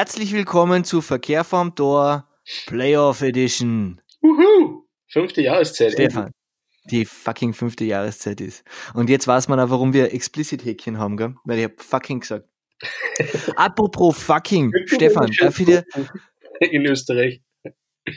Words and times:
Herzlich 0.00 0.32
willkommen 0.32 0.82
zu 0.82 1.02
Verkehr 1.02 1.44
vom 1.44 1.74
Tor 1.74 2.26
Playoff 2.64 3.20
Edition. 3.20 4.00
Uhu, 4.22 4.86
fünfte 5.06 5.42
Jahreszeit. 5.42 5.92
Stefan, 5.92 6.30
die 6.86 7.04
fucking 7.04 7.52
fünfte 7.52 7.84
Jahreszeit 7.84 8.40
ist. 8.40 8.64
Und 8.94 9.10
jetzt 9.10 9.26
weiß 9.28 9.48
man 9.48 9.60
auch, 9.60 9.68
warum 9.68 9.92
wir 9.92 10.14
Explicit-Häkchen 10.14 10.96
haben, 10.96 11.18
gell? 11.18 11.34
Weil 11.44 11.58
ich 11.58 11.64
hab 11.64 11.82
fucking 11.82 12.20
gesagt. 12.20 12.48
Apropos 13.56 14.16
fucking, 14.16 14.72
Stefan, 14.86 15.30
darf 15.38 15.60
ich 15.60 15.66
dir, 15.66 15.84
In 16.60 16.86
Österreich. 16.86 17.42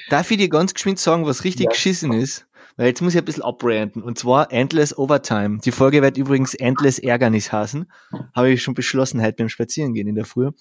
darf 0.10 0.32
ich 0.32 0.38
dir 0.38 0.48
ganz 0.48 0.74
geschwind 0.74 1.00
sagen, 1.00 1.26
was 1.26 1.44
richtig 1.44 1.66
Ja. 1.66 1.72
geschissen 1.72 2.14
ist? 2.14 2.48
Weil 2.76 2.88
jetzt 2.88 3.02
muss 3.02 3.14
ich 3.14 3.20
ein 3.20 3.26
bisschen 3.26 3.44
abranten. 3.44 4.02
Und 4.02 4.18
zwar 4.18 4.52
Endless 4.52 4.98
Overtime. 4.98 5.60
Die 5.64 5.72
Folge 5.72 6.02
wird 6.02 6.18
übrigens 6.18 6.54
Endless 6.54 7.00
Ärgernis 7.00 7.52
heißen. 7.52 7.92
Habe 8.36 8.52
ich 8.52 8.64
schon 8.64 8.74
beschlossen 8.74 9.22
heute 9.22 9.36
beim 9.38 9.50
Spazierengehen 9.50 10.08
in 10.08 10.16
der 10.16 10.26
Früh. 10.26 10.52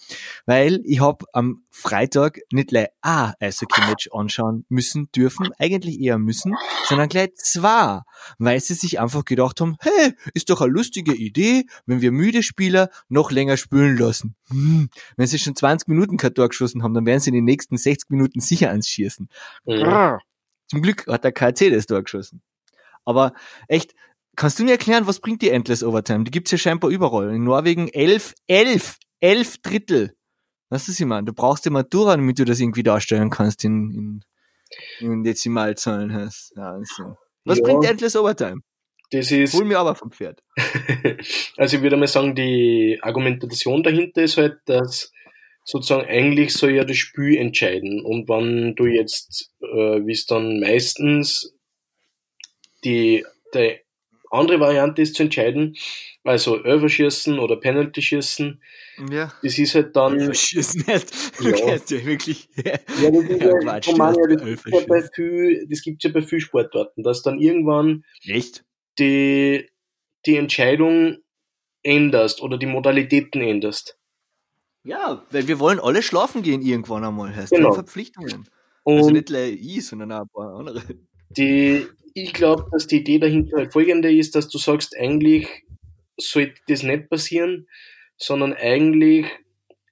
Weil 0.46 0.80
ich 0.84 1.00
hab 1.00 1.24
am 1.32 1.64
Freitag 1.70 2.40
nicht 2.52 2.68
gleich 2.68 2.88
ein 3.00 3.32
Eishockey-Match 3.40 4.10
anschauen 4.12 4.64
müssen, 4.68 5.10
dürfen, 5.14 5.50
eigentlich 5.58 6.00
eher 6.00 6.18
müssen, 6.18 6.54
sondern 6.84 7.08
gleich 7.08 7.34
zwei. 7.36 8.00
Weil 8.38 8.60
sie 8.60 8.74
sich 8.74 9.00
einfach 9.00 9.24
gedacht 9.24 9.60
haben, 9.60 9.76
hey, 9.80 10.12
ist 10.34 10.50
doch 10.50 10.60
eine 10.60 10.72
lustige 10.72 11.14
Idee, 11.14 11.64
wenn 11.86 12.00
wir 12.00 12.12
müde 12.12 12.42
Spieler 12.42 12.90
noch 13.08 13.30
länger 13.30 13.56
spielen 13.56 13.96
lassen. 13.96 14.34
Hm. 14.48 14.90
Wenn 15.16 15.26
sie 15.26 15.38
schon 15.38 15.56
20 15.56 15.88
Minuten 15.88 16.18
Tor 16.18 16.48
geschossen 16.48 16.82
haben, 16.82 16.94
dann 16.94 17.06
werden 17.06 17.20
sie 17.20 17.30
in 17.30 17.34
den 17.34 17.44
nächsten 17.44 17.76
60 17.76 18.10
Minuten 18.10 18.40
sicher 18.40 18.68
ans 18.70 18.88
Schießen. 18.88 19.28
Mhm. 19.66 20.18
Zum 20.72 20.80
Glück 20.80 21.06
hat 21.06 21.22
der 21.22 21.32
KC 21.32 21.68
das 21.70 21.84
Tor 21.84 22.02
geschossen. 22.02 22.40
Aber 23.04 23.34
echt, 23.68 23.92
kannst 24.36 24.58
du 24.58 24.64
mir 24.64 24.70
erklären, 24.70 25.06
was 25.06 25.20
bringt 25.20 25.42
die 25.42 25.50
Endless 25.50 25.82
Overtime? 25.84 26.24
Die 26.24 26.30
gibt's 26.30 26.50
ja 26.50 26.56
scheinbar 26.56 26.90
überall. 26.90 27.34
In 27.34 27.44
Norwegen 27.44 27.88
elf, 27.88 28.32
elf, 28.46 28.96
elf 29.20 29.58
Drittel. 29.58 30.16
Was 30.70 30.88
ist 30.88 30.98
ich 30.98 31.04
meine? 31.04 31.26
Du 31.26 31.34
brauchst 31.34 31.66
die 31.66 31.70
Matura, 31.70 32.16
damit 32.16 32.38
du 32.38 32.46
das 32.46 32.58
irgendwie 32.58 32.82
darstellen 32.82 33.28
kannst 33.28 33.64
in, 33.66 34.22
in, 35.00 35.06
in 35.06 35.22
Dezimalzahlen 35.24 36.14
hast. 36.14 36.54
Ja, 36.56 36.72
also. 36.72 37.18
Was 37.44 37.58
Ja. 37.58 37.64
bringt 37.64 37.84
Endless 37.84 38.16
Overtime? 38.16 38.62
Das 39.10 39.30
ist, 39.30 39.52
Hol 39.52 39.66
mir 39.66 39.78
aber 39.78 39.94
vom 39.94 40.10
Pferd. 40.10 40.42
also 41.58 41.76
ich 41.76 41.82
würde 41.82 41.98
mal 41.98 42.08
sagen, 42.08 42.34
die 42.34 42.98
Argumentation 43.02 43.82
dahinter 43.82 44.22
ist 44.22 44.38
halt, 44.38 44.56
dass 44.64 45.12
sozusagen 45.64 46.08
eigentlich 46.08 46.52
soll 46.52 46.72
ja 46.74 46.84
das 46.84 46.96
Spiel 46.96 47.36
entscheiden. 47.36 48.04
Und 48.04 48.28
wenn 48.28 48.74
du 48.74 48.86
jetzt, 48.86 49.52
äh, 49.60 49.66
wie 50.06 50.12
es 50.12 50.26
dann 50.26 50.60
meistens 50.60 51.54
die, 52.84 53.24
die 53.54 53.76
andere 54.30 54.60
Variante 54.60 55.02
ist 55.02 55.14
zu 55.14 55.24
entscheiden, 55.24 55.76
also 56.24 56.56
Överschießen 56.64 57.38
oder 57.38 57.56
Penalty 57.56 58.00
schießen, 58.00 58.62
Ja. 59.10 59.32
das 59.42 59.58
ist 59.58 59.74
halt 59.74 59.94
dann, 59.94 60.18
Verschissen 60.20 60.84
erst. 60.86 61.38
Du 61.38 61.48
Ja. 61.48 61.52
kennst 61.56 61.90
ja 61.90 62.04
wirklich. 62.04 62.48
Ja, 62.64 62.78
das 63.10 63.24
ist 63.24 63.40
Ja, 63.42 63.48
ja, 63.48 63.58
Quatsch, 63.60 63.88
das, 63.88 63.98
hast 63.98 64.16
gibt's 64.28 64.42
elf 64.42 64.62
ja 64.66 64.80
bei 64.88 65.02
viel, 65.14 65.66
das 65.68 65.82
gibt's 65.82 66.04
ja 66.04 66.10
bei 66.10 66.22
vielen 66.22 66.40
Sportarten, 66.40 67.02
dass 67.02 67.22
dann 67.22 67.38
irgendwann 67.40 68.04
Echt? 68.26 68.64
die, 68.98 69.68
die 70.26 70.36
Entscheidung 70.36 71.18
änderst 71.82 72.40
oder 72.42 72.58
die 72.58 72.66
Modalitäten 72.66 73.40
änderst. 73.42 73.98
Ja, 74.84 75.24
weil 75.30 75.46
wir 75.46 75.58
wollen 75.60 75.78
alle 75.78 76.02
schlafen 76.02 76.42
gehen 76.42 76.62
irgendwann 76.62 77.04
einmal. 77.04 77.34
Heißt 77.34 77.52
Genau. 77.52 77.72
Verpflichtungen. 77.72 78.48
Und 78.84 78.96
Also 78.96 79.10
nicht 79.10 79.26
gleich 79.26 79.52
ich, 79.60 79.86
sondern 79.86 80.10
auch 80.12 80.22
ein 80.22 80.28
paar 80.28 80.54
andere. 80.58 80.82
die, 81.30 81.86
ich 82.14 82.32
glaube, 82.32 82.66
dass 82.72 82.86
die 82.88 82.98
Idee 82.98 83.18
dahinter 83.18 83.58
halt 83.58 83.72
folgende 83.72 84.12
ist, 84.12 84.34
dass 84.34 84.48
du 84.48 84.58
sagst, 84.58 84.96
eigentlich 84.98 85.46
sollte 86.18 86.60
das 86.66 86.82
nicht 86.82 87.08
passieren, 87.08 87.68
sondern 88.16 88.52
eigentlich 88.54 89.26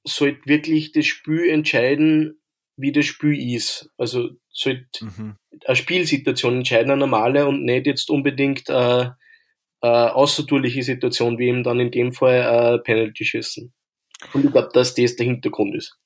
sollte 0.05 0.41
wirklich 0.47 0.93
das 0.93 1.07
Spiel 1.07 1.49
entscheiden, 1.49 2.41
wie 2.77 2.93
das 2.93 3.07
Spiel 3.07 3.55
ist. 3.55 3.91
Also 3.97 4.31
sollte 4.49 5.05
Mhm. 5.05 5.37
eine 5.67 5.77
Spielsituation 5.77 6.57
entscheiden, 6.59 6.91
eine 6.91 7.01
normale 7.01 7.47
und 7.47 7.65
nicht 7.65 7.87
jetzt 7.87 8.11
unbedingt 8.11 8.69
eine, 8.71 9.17
eine 9.81 10.15
außertourliche 10.15 10.83
Situation, 10.83 11.39
wie 11.39 11.49
eben 11.49 11.63
dann 11.63 11.79
in 11.81 11.91
dem 11.91 12.13
Fall 12.13 12.43
ein 12.43 12.83
Penalty 12.83 13.25
schießen. 13.25 13.73
Und 14.33 14.45
ich 14.45 14.53
glaube, 14.53 14.71
dass 14.73 14.95
das 14.95 15.17
der 15.17 15.27
Hintergrund 15.27 15.75
ist. 15.75 15.97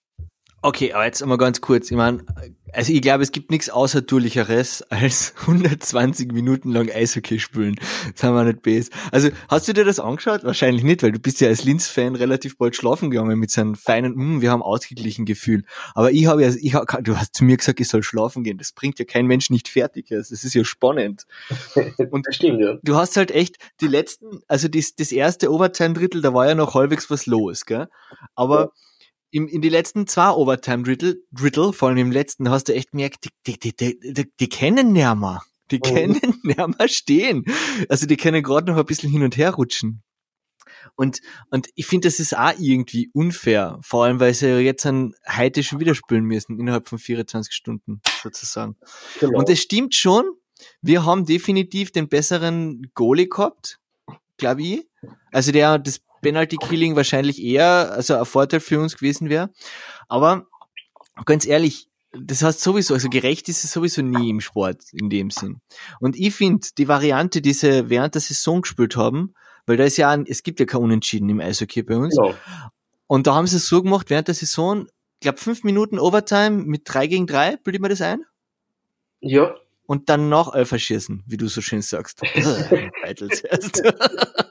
Okay, 0.64 0.94
aber 0.94 1.04
jetzt 1.04 1.22
einmal 1.22 1.36
ganz 1.36 1.60
kurz. 1.60 1.90
Ich 1.90 1.96
meine, 1.98 2.24
also 2.72 2.90
ich 2.90 3.02
glaube, 3.02 3.22
es 3.22 3.32
gibt 3.32 3.50
nichts 3.50 3.68
Außertourlicheres 3.68 4.80
als 4.88 5.34
120 5.42 6.32
Minuten 6.32 6.70
lang 6.70 6.90
Eishockey 6.90 7.38
spielen. 7.38 7.74
Das 8.14 8.22
haben 8.22 8.34
wir 8.34 8.44
nicht 8.44 8.62
bes. 8.62 8.88
Also, 9.12 9.28
hast 9.48 9.68
du 9.68 9.74
dir 9.74 9.84
das 9.84 10.00
angeschaut? 10.00 10.42
Wahrscheinlich 10.42 10.82
nicht, 10.82 11.02
weil 11.02 11.12
du 11.12 11.18
bist 11.18 11.42
ja 11.42 11.48
als 11.48 11.64
Linz-Fan 11.64 12.14
relativ 12.14 12.56
bald 12.56 12.76
schlafen 12.76 13.10
gegangen 13.10 13.38
mit 13.38 13.50
seinem 13.50 13.74
feinen, 13.74 14.14
mm, 14.14 14.40
wir 14.40 14.50
haben 14.50 14.62
ausgeglichen 14.62 15.26
Gefühl. 15.26 15.64
Aber 15.94 16.12
ich 16.12 16.24
habe 16.24 16.42
ja, 16.42 16.48
ich 16.58 16.74
hab, 16.74 17.04
du 17.04 17.18
hast 17.18 17.36
zu 17.36 17.44
mir 17.44 17.58
gesagt, 17.58 17.78
ich 17.80 17.88
soll 17.88 18.02
schlafen 18.02 18.42
gehen. 18.42 18.56
Das 18.56 18.72
bringt 18.72 18.98
ja 18.98 19.04
kein 19.04 19.26
Mensch 19.26 19.50
nicht 19.50 19.68
fertig. 19.68 20.10
Also, 20.12 20.32
Das 20.34 20.44
ist 20.44 20.54
ja 20.54 20.64
spannend. 20.64 21.26
Und 22.10 22.26
Das 22.26 22.36
stimmt, 22.36 22.62
ja. 22.62 22.78
du 22.82 22.96
hast 22.96 23.18
halt 23.18 23.32
echt 23.32 23.58
die 23.82 23.86
letzten, 23.86 24.40
also 24.48 24.68
das, 24.68 24.94
das 24.96 25.12
erste 25.12 25.52
Overtime-Drittel, 25.52 26.22
da 26.22 26.32
war 26.32 26.48
ja 26.48 26.54
noch 26.54 26.74
halbwegs 26.74 27.10
was 27.10 27.26
los, 27.26 27.66
gell? 27.66 27.88
Aber 28.34 28.72
im, 29.34 29.48
in 29.48 29.60
die 29.60 29.68
letzten 29.68 30.06
zwei 30.06 30.30
Overtime-Drittel, 30.30 31.24
Drittel, 31.32 31.72
vor 31.72 31.88
allem 31.88 31.98
im 31.98 32.12
letzten, 32.12 32.48
hast 32.50 32.68
du 32.68 32.74
echt 32.74 32.92
gemerkt, 32.92 33.24
die, 33.24 33.30
die, 33.46 33.58
die, 33.58 33.74
die, 33.76 34.12
die, 34.14 34.32
die 34.38 34.48
kennen 34.48 34.92
nimmer. 34.92 35.42
Die 35.72 35.78
Mhm. 35.78 35.82
können 35.82 36.20
nimmer 36.44 36.88
stehen. 36.88 37.44
Also 37.88 38.06
die 38.06 38.16
können 38.16 38.44
gerade 38.44 38.70
noch 38.70 38.78
ein 38.78 38.86
bisschen 38.86 39.10
hin 39.10 39.24
und 39.24 39.36
her 39.36 39.50
rutschen. 39.54 40.04
Und, 40.94 41.20
und 41.50 41.68
ich 41.74 41.86
finde, 41.86 42.06
das 42.06 42.20
ist 42.20 42.36
auch 42.36 42.52
irgendwie 42.58 43.10
unfair. 43.12 43.80
Vor 43.82 44.04
allem, 44.04 44.20
weil 44.20 44.34
sie 44.34 44.46
ja 44.46 44.58
jetzt 44.58 44.86
an 44.86 45.14
heute 45.36 45.64
schon 45.64 45.80
wieder 45.80 45.96
spielen 45.96 46.24
müssen, 46.24 46.60
innerhalb 46.60 46.88
von 46.88 46.98
24 47.00 47.52
Stunden, 47.52 48.00
sozusagen. 48.22 48.76
Genau. 49.18 49.38
Und 49.38 49.48
es 49.48 49.60
stimmt 49.60 49.96
schon, 49.96 50.24
wir 50.80 51.04
haben 51.04 51.26
definitiv 51.26 51.90
den 51.90 52.08
besseren 52.08 52.88
Goalie 52.94 53.28
gehabt, 53.28 53.80
glaube 54.36 54.62
ich. 54.62 54.86
Also 55.32 55.50
der 55.50 55.80
das 55.80 56.00
Penalty 56.24 56.56
Killing 56.56 56.96
wahrscheinlich 56.96 57.42
eher 57.42 57.92
also 57.92 58.16
ein 58.16 58.24
Vorteil 58.24 58.60
für 58.60 58.80
uns 58.80 58.96
gewesen 58.96 59.28
wäre. 59.28 59.50
Aber 60.08 60.46
ganz 61.24 61.46
ehrlich, 61.46 61.88
das 62.12 62.42
heißt 62.42 62.60
sowieso, 62.60 62.94
also 62.94 63.08
gerecht 63.08 63.48
ist 63.48 63.64
es 63.64 63.72
sowieso 63.72 64.02
nie 64.02 64.30
im 64.30 64.40
Sport 64.40 64.84
in 64.92 65.10
dem 65.10 65.30
Sinn. 65.30 65.60
Und 66.00 66.16
ich 66.16 66.34
finde 66.34 66.66
die 66.78 66.88
Variante, 66.88 67.42
die 67.42 67.52
sie 67.52 67.90
während 67.90 68.14
der 68.14 68.22
Saison 68.22 68.62
gespielt 68.62 68.96
haben, 68.96 69.34
weil 69.66 69.76
da 69.76 69.84
ist 69.84 69.96
ja, 69.96 70.10
ein, 70.10 70.24
es 70.26 70.42
gibt 70.42 70.60
ja 70.60 70.66
kein 70.66 70.80
Unentschieden 70.80 71.28
im 71.28 71.40
Eishockey 71.40 71.82
bei 71.82 71.96
uns. 71.96 72.16
genau. 72.16 72.34
Und 73.06 73.26
da 73.26 73.34
haben 73.34 73.46
sie 73.46 73.56
es 73.56 73.68
so 73.68 73.82
gemacht 73.82 74.08
während 74.08 74.28
der 74.28 74.34
Saison, 74.34 74.86
ich 74.86 75.20
glaube 75.20 75.38
fünf 75.38 75.62
Minuten 75.62 75.98
Overtime 75.98 76.64
mit 76.64 76.82
drei 76.84 77.06
gegen 77.06 77.26
drei, 77.26 77.56
bilde 77.56 77.76
ich 77.76 77.82
mir 77.82 77.90
das 77.90 78.00
ein? 78.00 78.24
Ja, 79.20 79.54
und 79.86 80.08
dann 80.08 80.28
noch 80.28 80.54
Elfer 80.54 80.78
schießen, 80.78 81.24
wie 81.26 81.36
du 81.36 81.48
so 81.48 81.60
schön 81.60 81.82
sagst. 81.82 82.20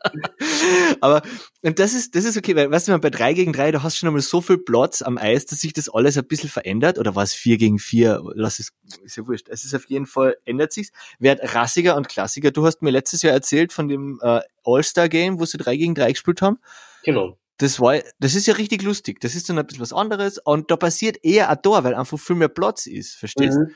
Aber, 1.02 1.22
und 1.62 1.80
das 1.80 1.94
ist, 1.94 2.16
das 2.16 2.26
ist 2.26 2.38
okay, 2.38 2.56
weil, 2.56 2.70
weißt 2.72 2.88
du, 2.88 2.98
bei 3.00 3.10
3 3.10 3.34
gegen 3.34 3.54
3, 3.54 3.72
da 3.72 3.84
hast 3.84 3.96
du 3.96 4.00
schon 4.00 4.08
einmal 4.08 4.22
so 4.22 4.42
viel 4.42 4.58
Platz 4.58 5.02
am 5.02 5.18
Eis, 5.18 5.46
dass 5.46 5.60
sich 5.60 5.74
das 5.74 5.90
alles 5.90 6.18
ein 6.18 6.26
bisschen 6.26 6.50
verändert, 6.50 6.98
oder 7.00 7.16
war 7.16 7.24
es 7.24 7.34
4 7.34 7.58
gegen 7.58 7.80
4? 7.80 8.22
Lass 8.36 8.60
es, 8.60 8.72
ist 9.04 9.18
ja 9.18 9.28
wurscht. 9.28 9.50
Es 9.50 9.64
ist 9.64 9.74
auf 9.74 9.86
jeden 9.86 10.06
Fall, 10.06 10.38
ändert 10.46 10.74
sich's. 10.74 10.92
Wird 11.20 11.42
rassiger 11.56 11.96
und 11.96 12.10
klassiker. 12.10 12.52
Du 12.52 12.66
hast 12.66 12.82
mir 12.82 12.92
letztes 12.92 13.22
Jahr 13.22 13.34
erzählt 13.34 13.74
von 13.74 13.88
dem 13.88 14.20
äh, 14.22 14.42
All-Star-Game, 14.64 15.40
wo 15.40 15.46
sie 15.46 15.58
3 15.58 15.76
gegen 15.78 15.96
3 15.96 16.12
gespielt 16.12 16.42
haben. 16.42 16.60
genau. 17.04 17.38
Das 17.60 17.80
war, 17.80 18.00
das 18.20 18.34
ist 18.34 18.48
ja 18.48 18.56
richtig 18.56 18.82
lustig. 18.82 19.20
Das 19.22 19.36
ist 19.36 19.48
dann 19.48 19.60
ein 19.60 19.66
bisschen 19.66 19.82
was 19.82 19.94
anderes 19.94 20.40
und 20.40 20.72
da 20.72 20.76
passiert 20.76 21.24
eher 21.24 21.50
ein 21.50 21.62
Tor, 21.62 21.84
weil 21.84 21.94
einfach 21.94 22.20
viel 22.20 22.36
mehr 22.36 22.48
Platz 22.48 22.88
ist, 22.88 23.16
verstehst? 23.16 23.60
Mhm. 23.60 23.76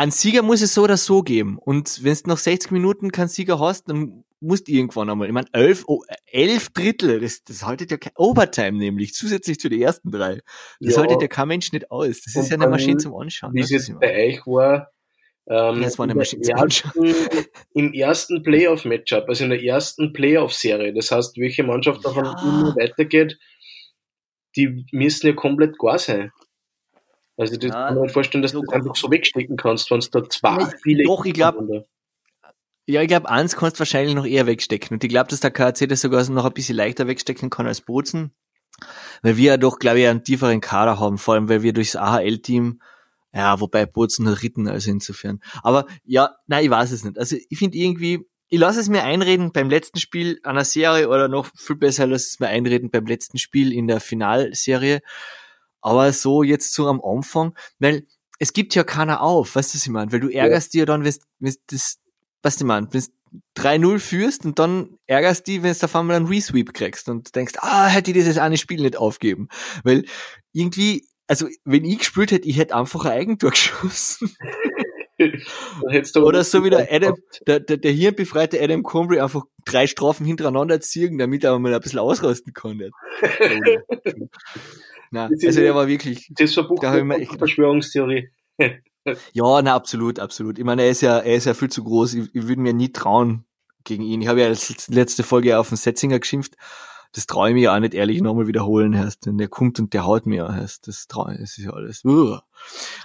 Ein 0.00 0.12
Sieger 0.12 0.40
muss 0.40 0.62
es 0.62 0.72
so 0.72 0.84
oder 0.84 0.96
so 0.96 1.22
geben. 1.22 1.58
Und 1.58 2.02
wenn 2.02 2.14
du 2.14 2.30
nach 2.30 2.38
60 2.38 2.70
Minuten 2.70 3.12
keinen 3.12 3.28
Sieger 3.28 3.60
hast, 3.60 3.90
dann 3.90 4.24
musst 4.40 4.66
du 4.66 4.72
irgendwann 4.72 5.10
einmal. 5.10 5.28
Ich 5.28 5.34
meine, 5.34 5.48
elf, 5.52 5.84
oh, 5.88 6.02
elf 6.24 6.70
Drittel, 6.70 7.20
das, 7.20 7.44
das 7.44 7.66
haltet 7.66 7.90
ja 7.90 7.98
kein 7.98 8.14
Overtime 8.16 8.78
nämlich, 8.78 9.12
zusätzlich 9.12 9.60
zu 9.60 9.68
den 9.68 9.82
ersten 9.82 10.10
drei. 10.10 10.40
Das 10.80 10.94
Ja. 10.94 11.02
haltet 11.02 11.20
ja 11.20 11.28
kein 11.28 11.48
Mensch 11.48 11.70
nicht 11.72 11.90
aus. 11.90 12.22
Das 12.22 12.34
Und 12.34 12.44
ist 12.44 12.50
ja 12.50 12.56
eine 12.56 12.68
Maschine 12.68 12.96
zum 12.96 13.14
Anschauen. 13.14 13.52
Wie 13.52 13.60
es 13.60 13.68
jetzt 13.68 13.92
bei 14.00 14.28
euch 14.28 14.46
war, 14.46 14.90
ähm, 15.50 15.82
Ja, 15.82 15.88
es 15.88 15.98
war 15.98 16.04
eine 16.04 16.12
im 16.12 16.18
Maschine 16.18 16.40
zum 16.44 16.56
ersten, 16.56 16.90
im 17.74 17.92
ersten 17.92 18.42
Playoff-Matchup, 18.42 19.28
also 19.28 19.44
in 19.44 19.50
der 19.50 19.62
ersten 19.62 20.14
Playoff-Serie, 20.14 20.94
das 20.94 21.10
heißt, 21.10 21.36
welche 21.36 21.62
Mannschaft 21.62 22.02
davon 22.06 22.24
Ja. 22.24 22.40
immer 22.40 22.74
weitergeht, 22.74 23.38
die 24.56 24.86
müssen 24.92 25.26
ja 25.26 25.34
komplett 25.34 25.78
gar 25.78 25.98
sein. 25.98 26.32
Also 27.40 27.56
das 27.56 27.70
Ja, 27.70 27.86
kann 27.88 27.94
man 27.96 28.08
vorstellen, 28.10 28.42
dass 28.42 28.52
so 28.52 28.60
du 28.60 28.66
das 28.66 28.74
einfach 28.74 28.94
so 28.96 29.10
wegstecken 29.10 29.56
kannst, 29.56 29.90
wenn 29.90 29.98
es 29.98 30.10
da 30.10 30.22
zwei 30.28 30.58
Spiele 30.78 31.04
doch, 31.04 31.24
ich 31.24 31.32
glaub- 31.32 31.56
hintereinander- 31.56 31.86
Ja, 32.86 33.02
ich 33.02 33.08
glaube, 33.08 33.30
eins 33.30 33.56
kannst 33.56 33.76
du 33.76 33.80
wahrscheinlich 33.80 34.14
noch 34.14 34.26
eher 34.26 34.46
wegstecken. 34.46 34.94
Und 34.96 35.04
ich 35.04 35.08
glaube, 35.10 35.30
dass 35.30 35.40
der 35.40 35.50
KAC 35.50 35.86
das 35.88 36.00
sogar 36.00 36.28
noch 36.28 36.44
ein 36.44 36.52
bisschen 36.52 36.76
leichter 36.76 37.06
wegstecken 37.06 37.48
kann 37.48 37.66
als 37.66 37.80
Bozen. 37.80 38.32
Weil 39.22 39.36
wir 39.36 39.44
ja 39.52 39.56
doch, 39.56 39.78
glaube 39.78 40.00
ich, 40.00 40.08
einen 40.08 40.24
tieferen 40.24 40.60
Kader 40.60 40.98
haben, 40.98 41.18
vor 41.18 41.34
allem 41.34 41.48
weil 41.48 41.62
wir 41.62 41.72
durchs 41.72 41.96
AHL-Team, 41.96 42.80
ja, 43.32 43.60
wobei 43.60 43.86
Bozen 43.86 44.26
ritten, 44.26 44.68
also 44.68 44.90
insofern. 44.90 45.40
Aber 45.62 45.86
ja, 46.04 46.34
nein, 46.46 46.64
ich 46.64 46.70
weiß 46.70 46.90
es 46.90 47.04
nicht. 47.04 47.18
Also 47.18 47.36
ich 47.48 47.58
finde 47.58 47.78
irgendwie, 47.78 48.26
ich 48.48 48.58
lasse 48.58 48.80
es 48.80 48.88
mir 48.88 49.04
einreden 49.04 49.52
beim 49.52 49.70
letzten 49.70 49.98
Spiel 50.00 50.40
einer 50.42 50.64
Serie 50.64 51.08
oder 51.08 51.28
noch 51.28 51.48
viel 51.56 51.76
besser 51.76 52.06
lasse 52.06 52.26
es 52.26 52.40
mir 52.40 52.48
einreden 52.48 52.90
beim 52.90 53.06
letzten 53.06 53.38
Spiel 53.38 53.72
in 53.72 53.86
der 53.86 54.00
Finalserie. 54.00 55.00
Aber 55.80 56.12
so 56.12 56.42
jetzt 56.42 56.74
so 56.74 56.86
am 56.88 57.00
Anfang, 57.02 57.54
weil 57.78 58.06
es 58.38 58.52
gibt 58.52 58.74
ja 58.74 58.84
keiner 58.84 59.20
auf, 59.20 59.54
weißt 59.54 59.74
du, 59.74 59.76
was 59.76 59.84
ich 59.84 59.90
meine? 59.90 60.12
Weil 60.12 60.20
du 60.20 60.28
ärgerst 60.28 60.74
ja. 60.74 60.80
dir 60.80 60.86
dann, 60.86 61.04
wenn 61.04 61.14
du 61.40 61.58
das, 61.66 61.98
was 62.42 62.56
du 62.56 62.64
meinst, 62.64 62.94
wenn 62.94 63.04
3-0 63.56 63.98
führst 63.98 64.44
und 64.44 64.58
dann 64.58 64.98
ärgerst 65.06 65.46
dich, 65.46 65.62
wenn 65.62 65.74
du 65.74 65.84
auf 65.84 65.96
einmal 65.96 66.16
einen 66.16 66.26
Resweep 66.26 66.72
kriegst 66.74 67.08
und 67.08 67.34
denkst, 67.36 67.54
ah, 67.58 67.86
hätte 67.86 68.10
ich 68.10 68.16
dieses 68.16 68.38
eine 68.38 68.56
Spiel 68.56 68.80
nicht 68.80 68.96
aufgeben. 68.96 69.48
Weil 69.84 70.04
irgendwie, 70.52 71.06
also 71.26 71.46
wenn 71.64 71.84
ich 71.84 71.98
gespielt 71.98 72.32
hätte, 72.32 72.48
ich 72.48 72.58
hätte 72.58 72.74
einfach 72.74 73.04
ein 73.04 73.12
Eigentor 73.12 73.50
geschossen. 73.52 74.34
Oder 76.16 76.44
so 76.44 76.64
wie 76.64 76.70
der 76.70 76.90
Adam, 76.90 77.14
der, 77.46 77.60
der, 77.60 77.76
der 77.76 77.92
hirnbefreite 77.92 78.60
Adam 78.60 78.82
Combry 78.82 79.20
einfach 79.20 79.42
drei 79.66 79.86
Strafen 79.86 80.24
hintereinander 80.24 80.80
ziehen, 80.80 81.18
damit 81.18 81.44
er 81.44 81.58
mal 81.58 81.74
ein 81.74 81.80
bisschen 81.80 81.98
ausrasten 81.98 82.54
kann. 82.54 82.80
Na, 85.10 85.26
also 85.26 85.60
der 85.60 85.74
war 85.74 85.88
wirklich. 85.88 86.30
Das 86.36 86.56
war 86.56 86.68
Buch 86.68 86.80
der 86.80 86.92
Verschwörungstheorie. 87.38 88.30
ja, 89.32 89.62
na 89.62 89.74
absolut, 89.74 90.18
absolut. 90.18 90.58
Ich 90.58 90.64
meine, 90.64 90.82
er 90.82 90.90
ist 90.90 91.00
ja, 91.02 91.18
er 91.18 91.34
ist 91.34 91.46
ja 91.46 91.54
viel 91.54 91.70
zu 91.70 91.82
groß. 91.82 92.14
Ich, 92.14 92.34
ich 92.34 92.46
würde 92.46 92.60
mir 92.60 92.72
nie 92.72 92.92
trauen 92.92 93.44
gegen 93.84 94.02
ihn. 94.02 94.22
Ich 94.22 94.28
habe 94.28 94.40
ja 94.40 94.46
als 94.46 94.88
letzte 94.88 95.22
Folge 95.22 95.58
auf 95.58 95.68
den 95.68 95.76
Setzinger 95.76 96.20
geschimpft 96.20 96.56
das 97.12 97.26
traue 97.26 97.48
ich 97.48 97.54
mir 97.54 97.72
auch 97.72 97.78
nicht 97.80 97.94
ehrlich 97.94 98.20
nochmal 98.20 98.46
wiederholen, 98.46 98.96
heißt, 98.96 99.26
wenn 99.26 99.38
der 99.38 99.48
kommt 99.48 99.80
und 99.80 99.92
der 99.94 100.04
haut 100.04 100.26
mir, 100.26 100.48
heißt, 100.48 100.86
das 100.86 101.08
traue 101.08 101.32
ich, 101.32 101.40
das 101.40 101.58
ist 101.58 101.64
ja 101.64 101.72
alles. 101.72 102.04
Uah. 102.04 102.44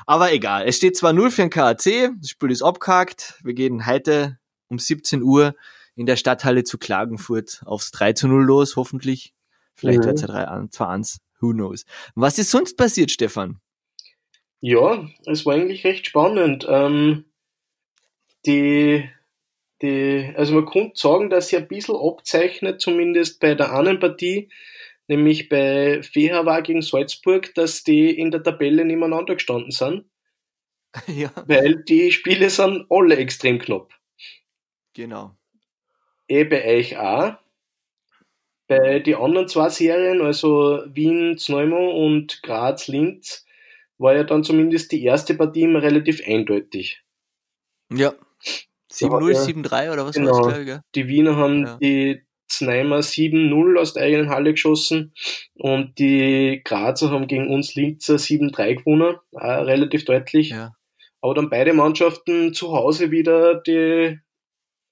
Aber 0.06 0.32
egal, 0.32 0.68
es 0.68 0.78
steht 0.78 0.96
zwar 0.96 1.14
0 1.14 1.32
für 1.32 1.42
den 1.42 1.50
KAC, 1.50 2.12
das 2.20 2.30
Spiel 2.30 2.52
ist 2.52 2.62
abgehakt, 2.62 3.40
wir 3.44 3.54
gehen 3.54 3.86
heute 3.86 4.38
um 4.68 4.78
17 4.78 5.24
Uhr 5.24 5.56
in 5.96 6.06
der 6.06 6.18
Stadthalle 6.18 6.64
zu 6.64 6.78
Klagenfurt 6.78 7.64
aufs 7.66 7.92
3 7.92 8.14
zu 8.14 8.28
0 8.28 8.44
los, 8.44 8.76
hoffentlich. 8.76 9.34
Vielleicht 9.74 10.00
mhm. 10.00 10.06
wird 10.06 10.16
es 10.16 10.22
ja 10.22 10.28
3 10.28 10.68
2 10.70 10.86
1, 10.86 11.18
who 11.46 11.54
knows. 11.54 11.86
Was 12.16 12.40
ist 12.40 12.52
sonst 12.52 12.76
passiert, 12.78 13.12
Stefan? 13.12 13.60
Ja, 14.62 15.08
es 15.26 15.46
war 15.46 15.56
eigentlich 15.56 15.86
recht 15.86 16.08
spannend. 16.08 16.66
Ähm, 16.68 17.26
die 18.46 19.10
die, 19.82 20.34
also 20.36 20.56
man 20.56 20.66
könnte 20.66 20.94
sagen, 20.96 21.30
dass 21.30 21.50
sie 21.50 21.58
ein 21.58 21.68
bisschen 21.68 21.96
abzeichnet, 21.96 22.82
zumindest 22.82 23.40
bei 23.40 23.56
der 23.56 23.74
anderen 23.74 24.00
Partie, 24.00 24.50
nämlich 25.08 25.50
bei 25.50 26.02
Fehawa 26.02 26.62
gegen 26.62 26.82
Salzburg, 26.82 27.54
dass 27.56 27.84
die 27.84 28.10
in 28.10 28.32
der 28.32 28.44
Tabelle 28.44 28.86
nebeneinander 28.86 29.36
gestanden 29.36 29.72
sind. 29.72 30.06
Ja. 31.08 31.30
Weil 31.46 31.84
die 31.84 32.10
Spiele 32.14 32.50
sind 32.50 32.86
alle 32.90 33.18
extrem 33.18 33.60
knapp. 33.60 33.94
Genau. 34.94 35.36
Eh 36.30 36.46
bei 36.46 36.66
euch 36.78 36.98
auch. 36.98 37.36
Bei 38.68 39.00
den 39.00 39.16
anderen 39.16 39.48
zwei 39.48 39.70
Serien, 39.70 40.22
also 40.22 40.82
Wien, 40.88 41.38
Zneumo 41.38 41.92
und 41.92 42.42
Graz, 42.42 42.88
Linz, 42.88 43.46
war 43.98 44.16
ja 44.16 44.24
dann 44.24 44.44
zumindest 44.44 44.92
die 44.92 45.04
erste 45.04 45.36
Partie 45.36 45.64
immer 45.64 45.82
relativ 45.82 46.22
eindeutig. 46.26 47.04
Ja, 47.94 48.14
7-0, 48.92 49.66
7-3 49.66 49.94
oder 49.94 50.06
was 50.06 50.16
genau. 50.16 50.32
war 50.32 50.38
das, 50.38 50.48
glaube 50.48 50.62
ich, 50.62 50.66
gell? 50.68 50.82
Die 50.96 51.08
Wiener 51.08 51.36
haben 51.36 51.66
ja. 51.66 51.78
die 51.78 52.26
Zneimer 52.48 53.00
7-0 53.00 53.80
aus 53.80 53.94
der 53.94 54.04
eigenen 54.04 54.30
Halle 54.30 54.52
geschossen 54.52 55.14
und 55.56 55.98
die 56.00 56.62
Grazer 56.64 57.10
haben 57.10 57.28
gegen 57.28 57.54
uns 57.54 57.76
Linzer 57.76 58.16
7-3 58.16 58.76
gewonnen, 58.76 59.18
auch 59.34 59.42
relativ 59.42 60.06
deutlich. 60.06 60.50
Ja. 60.50 60.76
Aber 61.22 61.34
dann 61.34 61.50
beide 61.50 61.74
Mannschaften 61.74 62.54
zu 62.54 62.72
Hause 62.72 63.12
wieder 63.12 63.56
die 63.56 64.20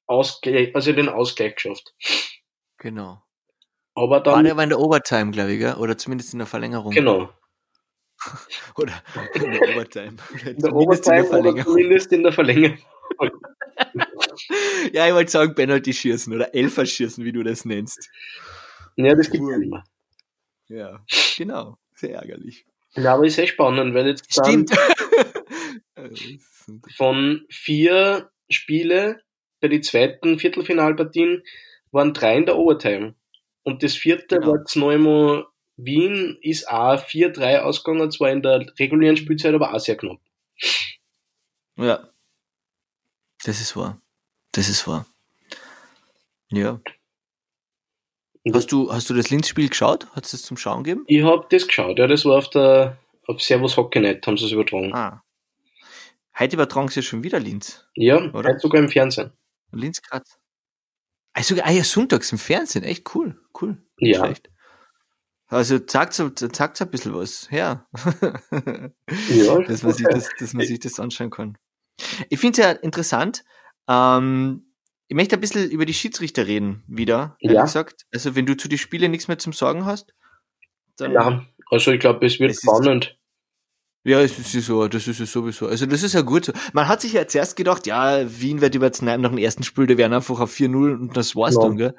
Ausgleich, 0.08 0.76
also 0.76 0.92
den 0.92 1.10
Ausgleich 1.10 1.56
geschafft. 1.56 1.94
Genau. 2.78 3.22
Aber 3.96 4.20
dann. 4.20 4.36
War 4.36 4.44
der 4.44 4.58
war 4.58 4.64
in 4.64 4.70
der 4.70 4.80
Overtime, 4.80 5.32
glaube 5.32 5.54
ich, 5.54 5.60
gell? 5.60 5.76
oder 5.76 5.98
zumindest 5.98 6.34
in 6.34 6.40
der 6.40 6.48
Verlängerung. 6.48 6.92
Genau. 6.92 7.30
oder 8.76 8.94
in 9.34 9.52
der 9.52 9.62
Overtime. 9.76 10.16
in 10.46 10.58
der 10.58 10.74
Overtime 10.74 11.20
in 11.20 11.28
der 11.30 11.54
oder 11.54 11.64
zumindest 11.64 12.12
in 12.12 12.24
der 12.24 12.32
Verlängerung 12.32 12.78
ja, 14.94 15.08
ich 15.08 15.14
wollte 15.14 15.32
sagen 15.32 15.56
Penalty 15.56 15.94
schießen 15.94 16.34
oder 16.34 16.54
Elfer 16.56 16.86
schießen, 16.86 17.24
wie 17.24 17.32
du 17.32 17.44
das 17.44 17.66
nennst. 17.66 18.10
Ja, 18.96 19.14
das 19.16 19.30
gibt 19.30 19.44
es 19.44 19.62
immer. 19.62 19.84
Ja, 20.68 21.04
genau. 21.38 21.78
Sehr 21.96 22.16
ärgerlich. 22.16 22.66
Ja, 22.96 23.16
aber 23.16 23.26
ist 23.26 23.36
sehr 23.36 23.48
spannend, 23.48 23.94
weil 23.94 24.08
jetzt 24.08 24.32
Stimmt. 24.32 24.72
von 26.96 27.46
vier 27.50 28.32
Spiele 28.50 29.22
bei 29.60 29.68
den 29.68 29.84
zweiten 29.84 30.40
Viertelfinalpartien 30.40 31.44
waren 31.92 32.14
drei 32.14 32.38
in 32.38 32.46
der 32.46 32.58
Overtime. 32.58 33.16
Und 33.64 33.84
das 33.84 33.96
vierte 33.96 34.40
genau. 34.40 34.54
war 34.54 34.66
Zneumo 34.66 35.46
Wien, 35.78 36.38
ist 36.42 36.70
auch 36.70 37.04
4-3 37.04 37.60
ausgegangen, 37.60 38.12
zwar 38.12 38.32
in 38.32 38.42
der 38.42 38.66
regulären 38.78 39.18
Spielzeit, 39.18 39.54
aber 39.54 39.74
auch 39.74 39.80
sehr 39.80 39.98
knapp. 39.98 40.20
Ja, 41.78 42.08
das 43.44 43.60
ist 43.60 43.76
wahr. 43.76 44.00
Das 44.52 44.70
ist 44.70 44.88
wahr. 44.88 45.06
Ja. 46.52 46.80
Hast 48.54 48.72
du, 48.72 48.92
hast 48.92 49.10
du 49.10 49.14
das 49.14 49.30
Linz-Spiel 49.30 49.70
geschaut? 49.70 50.08
Hat 50.12 50.26
es 50.26 50.32
das 50.32 50.44
zum 50.44 50.58
Schauen 50.58 50.84
gegeben? 50.84 51.06
Ich 51.08 51.24
habe 51.24 51.48
das 51.50 51.66
geschaut, 51.66 51.98
ja, 51.98 52.08
das 52.08 52.26
war 52.26 52.38
auf 52.38 52.50
der 52.50 52.98
auf 53.26 53.42
Servus 53.42 53.78
Hockey 53.78 54.00
Night, 54.00 54.28
haben 54.28 54.38
sie 54.38 54.46
es 54.46 54.52
übertragen. 54.52 54.94
Ah. 54.94 55.24
Heute 56.38 56.56
übertragen 56.56 56.90
sie 56.90 57.00
ja 57.00 57.04
schon 57.04 57.24
wieder 57.24 57.40
Linz. 57.40 57.88
Ja, 57.96 58.18
oder? 58.18 58.50
Heute 58.50 58.60
sogar 58.60 58.82
im 58.82 58.90
Fernsehen. 58.90 59.32
Linz 59.72 60.02
gerade. 60.02 60.26
Also, 61.34 61.56
ah 61.62 61.72
ja, 61.72 61.84
sonntags 61.84 62.32
im 62.32 62.38
Fernsehen, 62.38 62.84
echt 62.84 63.16
cool, 63.16 63.40
cool. 63.60 63.78
ja. 63.98 64.26
Schlecht. 64.26 64.50
Also 65.48 65.78
sagt 65.86 66.14
sagt 66.14 66.82
ein 66.82 66.90
bisschen 66.90 67.14
was, 67.14 67.48
ja. 67.52 67.88
ja. 69.30 69.60
dass, 69.68 69.84
man 69.84 69.94
sich 69.94 70.08
das, 70.08 70.30
dass 70.40 70.54
man 70.54 70.66
sich 70.66 70.80
das 70.80 71.00
anschauen 71.00 71.30
kann. 71.30 71.58
Ich 72.30 72.40
finde 72.40 72.60
es 72.60 72.66
ja 72.66 72.72
interessant. 72.72 73.44
Ähm, 73.88 74.74
ich 75.08 75.16
möchte 75.16 75.36
ein 75.36 75.42
bisschen 75.42 75.70
über 75.70 75.86
die 75.86 75.94
Schiedsrichter 75.94 76.48
reden 76.48 76.84
wieder, 76.88 77.38
ehrlich 77.40 77.58
ja. 77.58 77.64
gesagt. 77.66 78.06
Also 78.12 78.36
wenn 78.36 78.48
du 78.48 78.58
zu 78.58 78.68
den 78.68 78.80
Spielen 78.80 79.12
nichts 79.12 79.28
mehr 79.28 79.38
zum 79.38 79.54
Sagen 79.54 79.86
hast. 79.86 80.16
Dann 80.98 81.12
ja, 81.12 81.46
also 81.70 81.92
ich 81.92 82.00
glaube, 82.00 82.26
es 82.26 82.40
wird 82.40 82.52
es 82.52 82.62
spannend. 82.62 83.18
Ja, 84.06 84.20
es 84.22 84.38
ist 84.38 84.66
so, 84.66 84.88
das 84.90 85.08
ist 85.08 85.22
es 85.22 85.32
sowieso. 85.32 85.68
Also 85.68 85.86
das 85.86 86.04
ist 86.04 86.14
ja 86.14 86.22
gut 86.22 86.46
so. 86.46 86.54
Man 86.74 86.90
hat 86.90 87.00
sich 87.00 87.14
ja 87.14 87.26
zuerst 87.26 87.56
gedacht, 87.56 87.88
ja, 87.88 88.24
Wien 88.40 88.60
wird 88.60 88.76
über 88.76 88.92
Znaim 88.92 89.22
nach 89.22 89.30
dem 89.30 89.38
ersten 89.38 89.64
Spiel, 89.64 89.88
die 89.88 89.98
werden 89.98 90.14
einfach 90.14 90.42
auf 90.42 90.54
4-0 90.54 91.00
und 91.00 91.16
das 91.16 91.36
war's 91.38 91.56
ja. 91.56 91.62
dann, 91.62 91.78
gell? 91.78 91.96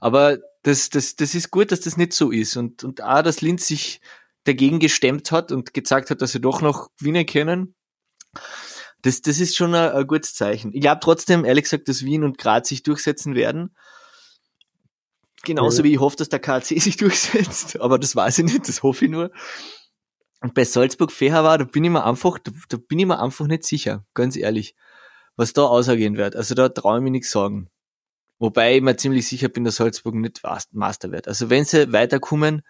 Aber 0.00 0.38
das, 0.62 0.88
das, 0.88 1.14
das 1.16 1.34
ist 1.34 1.50
gut, 1.50 1.70
dass 1.70 1.80
das 1.80 1.98
nicht 1.98 2.14
so 2.14 2.30
ist. 2.30 2.56
Und, 2.56 2.84
und 2.84 3.02
auch, 3.02 3.22
dass 3.22 3.42
Linz 3.42 3.66
sich 3.66 4.00
dagegen 4.44 4.78
gestemmt 4.78 5.30
hat 5.30 5.52
und 5.52 5.74
gezeigt 5.74 6.08
hat, 6.10 6.22
dass 6.22 6.32
sie 6.32 6.40
doch 6.40 6.62
noch 6.62 6.88
gewinnen 6.98 7.26
können. 7.26 7.74
Das, 9.02 9.20
das 9.20 9.38
ist 9.38 9.54
schon 9.54 9.74
ein, 9.74 9.90
ein 9.90 10.06
gutes 10.06 10.34
Zeichen. 10.34 10.72
Ich 10.72 10.80
glaube 10.80 11.00
trotzdem, 11.02 11.44
ehrlich 11.44 11.64
gesagt, 11.64 11.88
dass 11.88 12.04
Wien 12.04 12.24
und 12.24 12.38
Graz 12.38 12.68
sich 12.68 12.82
durchsetzen 12.82 13.34
werden. 13.34 13.76
Genauso 15.44 15.78
ja. 15.78 15.84
wie 15.84 15.92
ich 15.92 16.00
hoffe, 16.00 16.16
dass 16.16 16.28
der 16.30 16.38
KC 16.38 16.80
sich 16.80 16.96
durchsetzt. 16.98 17.78
Aber 17.80 17.98
das 17.98 18.16
weiß 18.16 18.38
ich 18.38 18.44
nicht, 18.44 18.68
das 18.68 18.82
hoffe 18.82 19.04
ich 19.04 19.10
nur. 19.10 19.30
Und 20.42 20.54
bei 20.54 20.64
Salzburg 20.64 21.12
Feher 21.12 21.44
war, 21.44 21.56
da 21.56 21.64
bin 21.64 21.84
ich 21.84 21.90
mir 21.90 22.04
einfach, 22.04 22.38
da, 22.38 22.50
da, 22.68 22.76
bin 22.76 22.98
ich 22.98 23.06
mir 23.06 23.20
einfach 23.20 23.46
nicht 23.46 23.64
sicher, 23.64 24.04
ganz 24.12 24.36
ehrlich, 24.36 24.74
was 25.36 25.52
da 25.52 25.62
ausgehen 25.62 26.16
wird. 26.16 26.34
Also 26.36 26.54
da 26.54 26.68
traue 26.68 26.98
ich 26.98 27.04
mir 27.04 27.10
nichts 27.10 27.30
sagen. 27.30 27.70
Wobei 28.38 28.76
ich 28.76 28.82
mir 28.82 28.96
ziemlich 28.96 29.26
sicher 29.28 29.48
bin, 29.48 29.62
dass 29.62 29.76
Salzburg 29.76 30.16
nicht 30.16 30.42
Master 30.72 31.12
wird. 31.12 31.28
Also 31.28 31.48
wenn 31.48 31.64
sie 31.64 31.92
weiterkommen, 31.92 32.62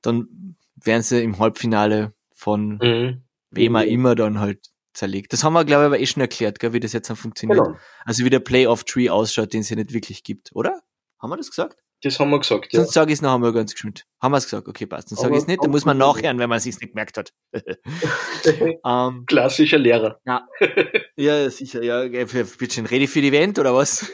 dann 0.00 0.56
werden 0.76 1.02
sie 1.02 1.22
im 1.22 1.38
Halbfinale 1.38 2.14
von 2.34 2.78
mhm. 2.78 3.22
wem 3.50 3.76
auch 3.76 3.82
immer 3.82 4.14
dann 4.14 4.40
halt 4.40 4.70
zerlegt. 4.94 5.34
Das 5.34 5.44
haben 5.44 5.52
wir, 5.52 5.66
glaube 5.66 5.82
ich, 5.82 5.86
aber 5.86 6.00
eh 6.00 6.06
schon 6.06 6.22
erklärt, 6.22 6.58
gell, 6.58 6.72
wie 6.72 6.80
das 6.80 6.94
jetzt 6.94 7.10
dann 7.10 7.16
funktioniert. 7.16 7.62
Genau. 7.62 7.78
Also 8.06 8.24
wie 8.24 8.30
der 8.30 8.40
Playoff-Tree 8.40 9.10
ausschaut, 9.10 9.52
den 9.52 9.60
es 9.60 9.68
ja 9.68 9.76
nicht 9.76 9.92
wirklich 9.92 10.24
gibt, 10.24 10.50
oder? 10.54 10.80
Haben 11.18 11.30
wir 11.30 11.36
das 11.36 11.50
gesagt? 11.50 11.76
Das 12.02 12.18
haben 12.18 12.30
wir 12.30 12.38
gesagt, 12.38 12.72
ja. 12.72 12.80
Sonst 12.80 12.94
sage 12.94 13.12
ich 13.12 13.18
es 13.18 13.22
noch 13.22 13.34
einmal 13.34 13.52
ganz 13.52 13.72
geschwind. 13.72 14.06
Haben 14.22 14.32
wir 14.32 14.38
es 14.38 14.44
gesagt? 14.44 14.66
Okay, 14.68 14.86
passt. 14.86 15.10
Dann 15.10 15.18
sage 15.18 15.34
ich 15.34 15.42
es 15.42 15.46
nicht, 15.46 15.62
dann 15.62 15.70
muss 15.70 15.84
man 15.84 15.98
nachhören, 15.98 16.38
wenn 16.38 16.48
man 16.48 16.56
es 16.56 16.64
nicht 16.64 16.80
gemerkt 16.80 17.18
hat. 17.18 17.32
um, 17.52 18.78
ähm, 18.86 19.24
Klassischer 19.26 19.78
Lehrer. 19.78 20.18
Ja, 20.24 20.48
ja 21.16 21.50
sicher. 21.50 21.82
Ja, 21.82 22.26
für, 22.26 22.44
bisschen 22.44 22.86
ready 22.86 23.06
für 23.06 23.20
die 23.20 23.28
Event 23.28 23.58
oder 23.58 23.74
was? 23.74 24.10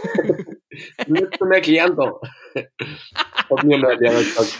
Nicht 1.06 1.38
zum 1.38 1.52
Erklären 1.52 1.96
da. 1.96 2.12
Hat 3.50 3.64
mir 3.64 3.78
mein 3.78 3.98
Lehrer 4.00 4.18
gesagt. 4.18 4.58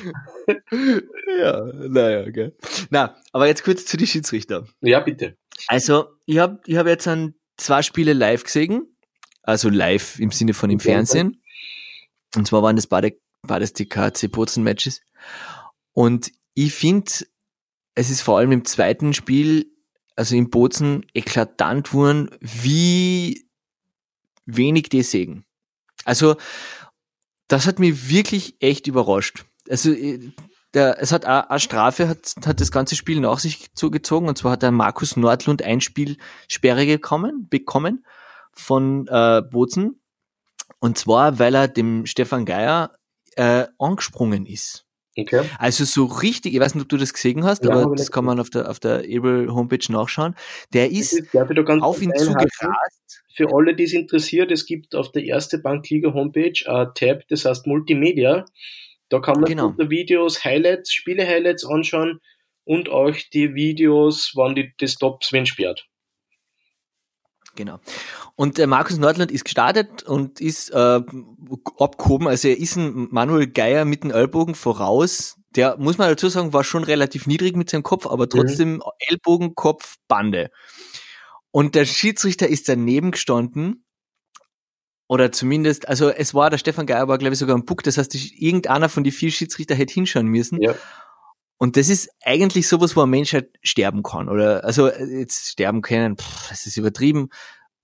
Ja, 1.40 1.64
naja, 1.75 2.30
gell. 2.30 2.56
Na, 2.90 3.16
aber 3.33 3.49
jetzt 3.49 3.64
kurz 3.64 3.87
zu 3.87 3.97
den 3.97 4.06
Schiedsrichter. 4.06 4.66
Ja, 4.80 5.00
bitte. 5.00 5.37
Also, 5.66 6.06
ich 6.26 6.38
habe 6.38 6.61
ich 6.66 6.76
hab 6.76 6.87
jetzt 6.87 7.09
an 7.09 7.35
zwei 7.56 7.83
Spiele 7.83 8.12
live 8.12 8.45
gesehen. 8.45 8.97
Also 9.42 9.68
live 9.68 10.18
im 10.18 10.30
Sinne 10.30 10.54
von 10.54 10.71
im 10.71 10.80
Fernsehen. 10.80 11.40
Und 12.35 12.47
zwar 12.47 12.62
waren 12.62 12.76
das 12.76 12.87
beide, 12.87 13.18
beides 13.42 13.73
die 13.73 13.88
KC 13.88 14.30
Bozen 14.30 14.64
Matches. 14.64 15.00
Und 15.92 16.33
ich 16.54 16.75
finde, 16.75 17.11
es 17.95 18.11
ist 18.11 18.23
vor 18.23 18.38
allem 18.38 18.52
im 18.52 18.64
zweiten 18.64 19.14
Spiel, 19.14 19.71
also 20.16 20.35
in 20.35 20.50
Bozen, 20.50 21.06
eklatant 21.14 21.92
wurden, 21.92 22.30
wie 22.40 23.49
wenig 24.45 24.88
die 24.88 25.02
sägen. 25.02 25.45
Also, 26.04 26.37
das 27.49 27.66
hat 27.66 27.78
mich 27.78 28.09
wirklich 28.09 28.56
echt 28.61 28.87
überrascht. 28.87 29.45
Also, 29.68 29.92
äh, 29.92 30.33
der, 30.75 31.00
es 31.00 31.11
hat 31.11 31.25
eine 31.25 31.59
Strafe, 31.59 32.09
hat, 32.09 32.35
hat 32.45 32.61
das 32.61 32.71
ganze 32.71 32.97
Spiel 32.97 33.21
nach 33.21 33.38
sich 33.38 33.73
zugezogen, 33.75 34.28
und 34.28 34.37
zwar 34.37 34.52
hat 34.52 34.62
der 34.62 34.73
Markus 34.73 35.16
Nordlund 35.16 35.62
ein 35.62 35.80
Spiel 35.80 36.18
Sperre 36.49 36.85
gekommen, 36.85 37.49
bekommen 37.49 38.04
von 38.52 39.06
äh, 39.09 39.42
Bozen. 39.42 40.00
Und 40.80 40.99
zwar, 40.99 41.38
weil 41.38 41.54
er 41.54 41.68
dem 41.68 42.06
Stefan 42.06 42.45
Geier 42.45 42.92
äh, 43.37 43.66
angesprungen 43.78 44.47
ist. 44.47 44.87
Okay. 45.18 45.42
Also 45.59 45.85
so 45.85 46.04
richtig, 46.04 46.54
ich 46.54 46.61
weiß 46.61 46.75
nicht, 46.75 46.85
ob 46.85 46.88
du 46.90 46.99
das 46.99 47.14
gesehen 47.14 47.45
hast, 47.45 47.64
ja, 47.64 47.71
aber 47.71 47.95
das 47.95 48.11
kann 48.11 48.25
man 48.25 48.38
auf 48.38 48.50
der, 48.50 48.71
auf 48.71 48.80
der 48.80 48.99
Able 48.99 49.52
Homepage 49.54 49.90
nachschauen. 49.90 50.35
Der 50.75 50.90
ist, 50.90 51.14
ist 51.14 51.35
auf 51.35 52.02
ihn 52.02 52.12
zugerast. 52.14 53.23
Für 53.35 53.54
alle, 53.54 53.75
die 53.75 53.85
es 53.85 53.95
interessiert, 53.95 54.50
es 54.50 54.66
gibt 54.66 54.95
auf 54.95 55.12
der 55.12 55.25
erste 55.25 55.59
Bankliga 55.59 56.12
Homepage 56.12 56.52
ein 56.66 56.88
Tab, 56.95 57.26
das 57.28 57.47
heißt 57.47 57.66
Multimedia. 57.66 58.45
Da 59.09 59.21
kann 59.21 59.40
man 59.40 59.49
genau. 59.49 59.75
Videos, 59.78 60.45
Highlights, 60.45 60.92
Spiele-Highlights 60.92 61.64
anschauen 61.64 62.21
und 62.64 62.90
auch 62.90 63.14
die 63.33 63.54
Videos, 63.54 64.33
wann 64.35 64.54
die 64.54 64.73
das 64.78 64.97
Tops 64.97 65.33
wenn 65.33 65.47
sperrt. 65.47 65.87
Genau. 67.56 67.80
Und 68.36 68.58
äh, 68.58 68.66
Markus 68.66 68.98
Nordland 68.98 69.32
ist 69.32 69.44
gestartet 69.44 70.02
und 70.04 70.40
ist 70.40 70.70
äh, 70.70 71.00
abgehoben. 71.78 72.28
Also 72.28 72.48
er 72.48 72.58
ist 72.58 72.76
ein 72.76 73.08
Manuel 73.10 73.48
Geier 73.48 73.84
mit 73.84 74.04
dem 74.04 74.10
Ellbogen 74.12 74.54
voraus. 74.54 75.36
Der, 75.56 75.76
muss 75.78 75.98
man 75.98 76.08
dazu 76.08 76.28
sagen, 76.28 76.52
war 76.52 76.62
schon 76.62 76.84
relativ 76.84 77.26
niedrig 77.26 77.56
mit 77.56 77.70
seinem 77.70 77.82
Kopf, 77.82 78.06
aber 78.06 78.28
trotzdem 78.28 78.75
mhm. 78.75 78.82
Ellbogen, 79.08 79.54
Kopf, 79.54 79.96
Bande. 80.06 80.50
Und 81.50 81.75
der 81.75 81.86
Schiedsrichter 81.86 82.46
ist 82.46 82.68
daneben 82.68 83.10
gestanden. 83.10 83.82
Oder 85.08 85.32
zumindest, 85.32 85.88
also 85.88 86.10
es 86.10 86.34
war, 86.34 86.50
der 86.50 86.58
Stefan 86.58 86.84
Geier 86.84 87.08
war, 87.08 87.16
glaube 87.16 87.32
ich, 87.32 87.38
sogar 87.38 87.56
ein 87.56 87.64
Puck. 87.64 87.82
Das 87.84 87.96
heißt, 87.96 88.14
irgendeiner 88.14 88.88
von 88.88 89.04
den 89.04 89.12
vier 89.12 89.30
Schiedsrichter 89.30 89.75
hätte 89.75 89.94
hinschauen 89.94 90.26
müssen. 90.26 90.60
Ja. 90.60 90.75
Und 91.58 91.76
das 91.76 91.88
ist 91.88 92.10
eigentlich 92.22 92.68
sowas, 92.68 92.96
wo 92.96 93.02
ein 93.02 93.10
Mensch 93.10 93.32
halt 93.32 93.48
sterben 93.62 94.02
kann. 94.02 94.28
Oder 94.28 94.64
also 94.64 94.88
jetzt 94.88 95.48
sterben 95.48 95.82
können, 95.82 96.18
pff, 96.18 96.48
das 96.50 96.66
ist 96.66 96.76
übertrieben 96.76 97.30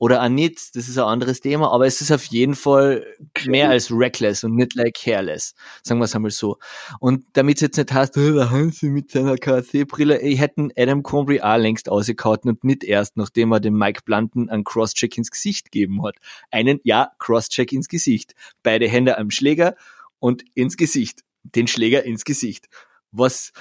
oder 0.03 0.21
auch 0.21 0.29
nicht, 0.29 0.75
das 0.75 0.89
ist 0.89 0.99
ein 0.99 1.05
anderes 1.05 1.41
Thema, 1.41 1.71
aber 1.71 1.87
es 1.87 2.01
ist 2.01 2.11
auf 2.11 2.25
jeden 2.25 2.57
Fall 2.57 3.07
mehr 3.47 3.71
als 3.71 3.89
reckless 3.93 4.43
und 4.43 4.57
nicht 4.57 4.75
like 4.75 4.95
careless, 4.95 5.55
sagen 5.85 6.01
wir 6.01 6.07
es 6.07 6.17
einmal 6.17 6.33
so. 6.33 6.59
Und 6.99 7.25
damit 7.35 7.59
es 7.59 7.61
jetzt 7.61 7.77
nicht 7.77 7.93
heißt, 7.93 8.19
oh, 8.19 8.33
der 8.33 8.51
Hansi 8.51 8.87
mit 8.87 9.13
seiner 9.13 9.37
KC-Brille, 9.37 10.21
ich 10.21 10.41
hätten 10.41 10.73
Adam 10.77 11.05
Combry 11.05 11.41
auch 11.41 11.57
längst 11.57 11.89
ausgekaut 11.89 12.45
und 12.47 12.65
nicht 12.65 12.83
erst, 12.83 13.17
nachdem 13.17 13.53
er 13.53 13.61
dem 13.61 13.79
Mike 13.79 14.01
Blunden 14.05 14.51
einen 14.51 14.65
Crosscheck 14.65 15.17
ins 15.17 15.31
Gesicht 15.31 15.71
gegeben 15.71 16.05
hat. 16.05 16.17
Einen, 16.51 16.81
ja, 16.83 17.13
Crosscheck 17.21 17.71
ins 17.71 17.87
Gesicht. 17.87 18.35
Beide 18.65 18.89
Hände 18.89 19.19
am 19.19 19.31
Schläger 19.31 19.77
und 20.19 20.43
ins 20.57 20.77
Gesicht. 20.77 21.21
Den 21.45 21.69
Schläger 21.69 22.03
ins 22.03 22.25
Gesicht. 22.25 22.67
Was 23.13 23.53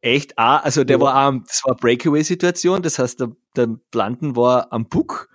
echt 0.00 0.38
auch, 0.38 0.62
also 0.62 0.84
der 0.84 0.98
ja. 0.98 1.02
war 1.02 1.28
auch, 1.28 1.40
das 1.46 1.62
war 1.64 1.76
Breakaway-Situation, 1.76 2.82
das 2.82 2.98
heißt, 2.98 3.20
der, 3.20 3.32
der 3.56 3.66
Blunden 3.90 4.36
war 4.36 4.72
am 4.72 4.88
Puck 4.88 5.28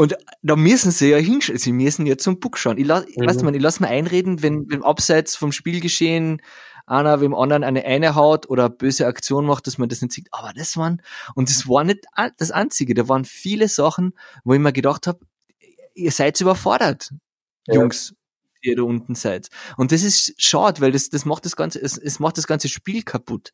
und 0.00 0.16
da 0.40 0.56
müssen 0.56 0.92
sie 0.92 1.10
ja 1.10 1.18
hinschauen, 1.18 1.58
sie 1.58 1.72
müssen 1.72 2.06
ja 2.06 2.16
zum 2.16 2.40
Buch 2.40 2.56
schauen. 2.56 2.78
Ich, 2.78 2.86
lass, 2.86 3.04
mhm. 3.04 3.26
weißt 3.26 3.42
du, 3.42 3.48
ich 3.50 3.60
lass 3.60 3.80
mir 3.80 3.88
einreden, 3.88 4.42
wenn, 4.42 4.64
wenn 4.70 4.82
abseits 4.82 5.36
vom 5.36 5.52
Spielgeschehen 5.52 6.40
einer 6.86 7.20
wem 7.20 7.34
anderen 7.34 7.64
eine 7.64 7.84
eine 7.84 8.14
haut 8.14 8.48
oder 8.48 8.64
eine 8.64 8.74
böse 8.74 9.06
Aktion 9.06 9.44
macht, 9.44 9.66
dass 9.66 9.76
man 9.76 9.90
das 9.90 10.00
nicht 10.00 10.12
sieht. 10.12 10.28
Aber 10.32 10.52
das 10.54 10.78
waren, 10.78 11.02
und 11.34 11.50
das 11.50 11.68
war 11.68 11.84
nicht 11.84 12.06
das 12.38 12.50
Einzige, 12.50 12.94
da 12.94 13.08
waren 13.10 13.26
viele 13.26 13.68
Sachen, 13.68 14.14
wo 14.42 14.54
ich 14.54 14.58
mir 14.58 14.72
gedacht 14.72 15.06
habe, 15.06 15.20
ihr 15.94 16.12
seid 16.12 16.40
überfordert, 16.40 17.10
ja. 17.66 17.86
Ihr 18.62 18.76
da 18.76 18.82
unten 18.82 19.14
seid. 19.14 19.48
Und 19.76 19.92
das 19.92 20.02
ist 20.02 20.34
schade, 20.36 20.80
weil 20.80 20.92
das, 20.92 21.08
das 21.08 21.24
macht 21.24 21.44
das 21.44 21.56
ganze, 21.56 21.80
es, 21.80 21.96
es 21.96 22.20
macht 22.20 22.38
das 22.38 22.46
ganze 22.46 22.68
Spiel 22.68 23.02
kaputt. 23.02 23.52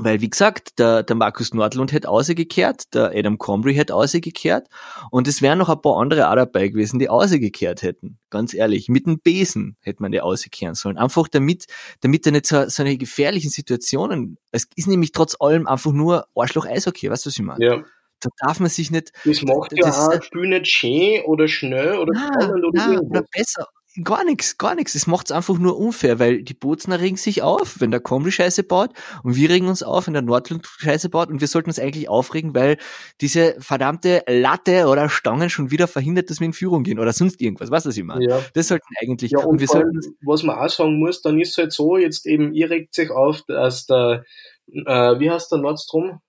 Weil, 0.00 0.20
wie 0.20 0.30
gesagt, 0.30 0.78
der, 0.78 1.02
der 1.02 1.16
Markus 1.16 1.52
Nordlund 1.52 1.92
hätte 1.92 2.08
ausgekehrt, 2.08 2.94
der 2.94 3.10
Adam 3.14 3.36
Combry 3.36 3.74
hätte 3.74 3.96
ausgekehrt 3.96 4.68
und 5.10 5.26
es 5.26 5.42
wären 5.42 5.58
noch 5.58 5.68
ein 5.68 5.82
paar 5.82 5.96
andere 5.96 6.30
auch 6.30 6.36
dabei 6.36 6.68
gewesen, 6.68 7.00
die 7.00 7.08
ausgekehrt 7.08 7.82
hätten. 7.82 8.18
Ganz 8.30 8.54
ehrlich, 8.54 8.88
mit 8.88 9.06
dem 9.06 9.18
Besen 9.18 9.76
hätte 9.80 10.02
man 10.02 10.12
die 10.12 10.20
auskehren 10.20 10.76
sollen. 10.76 10.98
Einfach 10.98 11.26
damit, 11.26 11.66
damit 12.00 12.26
er 12.26 12.32
nicht 12.32 12.46
so, 12.46 12.68
so 12.68 12.82
eine 12.82 12.96
gefährlichen 12.96 13.50
Situationen, 13.50 14.38
es 14.52 14.68
ist 14.76 14.86
nämlich 14.86 15.10
trotz 15.10 15.36
allem 15.40 15.66
einfach 15.66 15.92
nur 15.92 16.26
Arschloch-Eishockey, 16.36 17.10
weißt 17.10 17.26
du, 17.26 17.30
was 17.30 17.38
ich 17.38 17.42
meine? 17.44 17.64
Ja. 17.64 17.84
Da 18.20 18.30
darf 18.40 18.60
man 18.60 18.68
sich 18.68 18.90
nicht. 18.90 19.12
Das 19.24 19.42
macht 19.42 19.72
ja 19.72 19.90
auch 19.90 20.08
ein 20.08 20.22
Spiel 20.22 20.48
nicht 20.48 20.66
schön 20.66 21.22
oder 21.24 21.46
schnell 21.48 21.98
oder 21.98 22.14
spannend 22.14 22.64
oder 22.64 22.70
na, 22.74 23.00
Oder 23.00 23.24
besser, 23.32 23.66
gar 24.04 24.24
nichts, 24.24 24.58
gar 24.58 24.74
nichts. 24.74 24.94
Es 24.94 25.06
macht's 25.06 25.32
einfach 25.32 25.58
nur 25.58 25.78
unfair, 25.78 26.18
weil 26.18 26.42
die 26.42 26.54
Bozner 26.54 27.00
regen 27.00 27.16
sich 27.16 27.42
auf, 27.42 27.80
wenn 27.80 27.90
der 27.90 28.00
Kombi 28.00 28.30
Scheiße 28.30 28.62
baut 28.62 28.90
und 29.22 29.36
wir 29.36 29.50
regen 29.50 29.68
uns 29.68 29.82
auf, 29.82 30.06
wenn 30.06 30.14
der 30.14 30.22
Nordland 30.22 30.66
Scheiße 30.66 31.08
baut 31.08 31.28
und 31.28 31.40
wir 31.40 31.48
sollten 31.48 31.70
uns 31.70 31.78
eigentlich 31.78 32.08
aufregen, 32.08 32.54
weil 32.54 32.76
diese 33.20 33.56
verdammte 33.60 34.22
Latte 34.28 34.86
oder 34.86 35.08
Stangen 35.08 35.50
schon 35.50 35.70
wieder 35.70 35.88
verhindert, 35.88 36.30
dass 36.30 36.40
wir 36.40 36.46
in 36.46 36.52
Führung 36.52 36.82
gehen 36.82 36.98
oder 36.98 37.12
sonst 37.12 37.40
irgendwas. 37.40 37.70
Was, 37.70 37.86
ich 37.86 38.04
meine? 38.04 38.24
Ja. 38.24 38.40
Das 38.54 38.68
sollten 38.68 38.86
eigentlich. 39.00 39.32
Ja, 39.32 39.40
und, 39.40 39.46
und 39.46 39.60
wir 39.60 39.66
sollten, 39.66 40.00
was 40.22 40.42
man 40.42 40.58
auch 40.58 40.68
sagen 40.68 40.98
muss, 40.98 41.22
dann 41.22 41.40
ist 41.40 41.50
es 41.50 41.58
halt 41.58 41.72
so, 41.72 41.96
jetzt 41.96 42.26
eben, 42.26 42.52
ihr 42.52 42.70
regt 42.70 42.94
sich 42.94 43.10
auf, 43.10 43.42
dass 43.46 43.86
der, 43.86 44.24
äh, 44.72 45.18
wie 45.18 45.30
heißt 45.30 45.50
der 45.50 45.58
Nordstrom? 45.58 46.20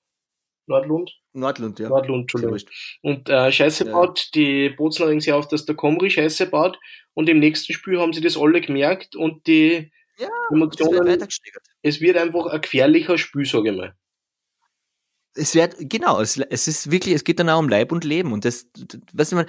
Nordlund? 0.69 1.11
Nordlund, 1.33 1.79
ja. 1.79 1.89
Nordlund, 1.89 2.21
Entschuldigung. 2.21 2.59
Und 3.01 3.29
äh, 3.29 3.51
Scheiße 3.51 3.85
ja. 3.85 3.91
baut, 3.91 4.29
die 4.35 4.69
Bozner 4.69 5.07
regen 5.07 5.19
sich 5.19 5.33
auf, 5.33 5.47
dass 5.47 5.65
der 5.65 5.75
Komri 5.75 6.09
Scheiße 6.09 6.45
baut 6.45 6.79
und 7.13 7.27
im 7.27 7.39
nächsten 7.39 7.73
Spiel 7.73 7.99
haben 7.99 8.13
sie 8.13 8.21
das 8.21 8.37
alle 8.37 8.61
gemerkt 8.61 9.15
und 9.15 9.45
die 9.47 9.91
ja, 10.17 10.29
Emotionen, 10.51 11.27
es 11.81 12.01
wird 12.01 12.17
einfach 12.17 12.47
ein 12.47 12.61
gefährlicher 12.61 13.17
Spiel, 13.17 13.45
sage 13.45 13.71
ich 13.71 13.77
mal 13.77 13.93
es 15.35 15.55
wird, 15.55 15.75
genau, 15.79 16.19
es, 16.19 16.37
es 16.37 16.67
ist 16.67 16.91
wirklich, 16.91 17.15
es 17.15 17.23
geht 17.23 17.39
dann 17.39 17.49
auch 17.49 17.59
um 17.59 17.69
Leib 17.69 17.91
und 17.91 18.03
Leben. 18.03 18.33
Und 18.33 18.45
das, 18.45 18.67
du, 18.73 18.97
man, 19.35 19.45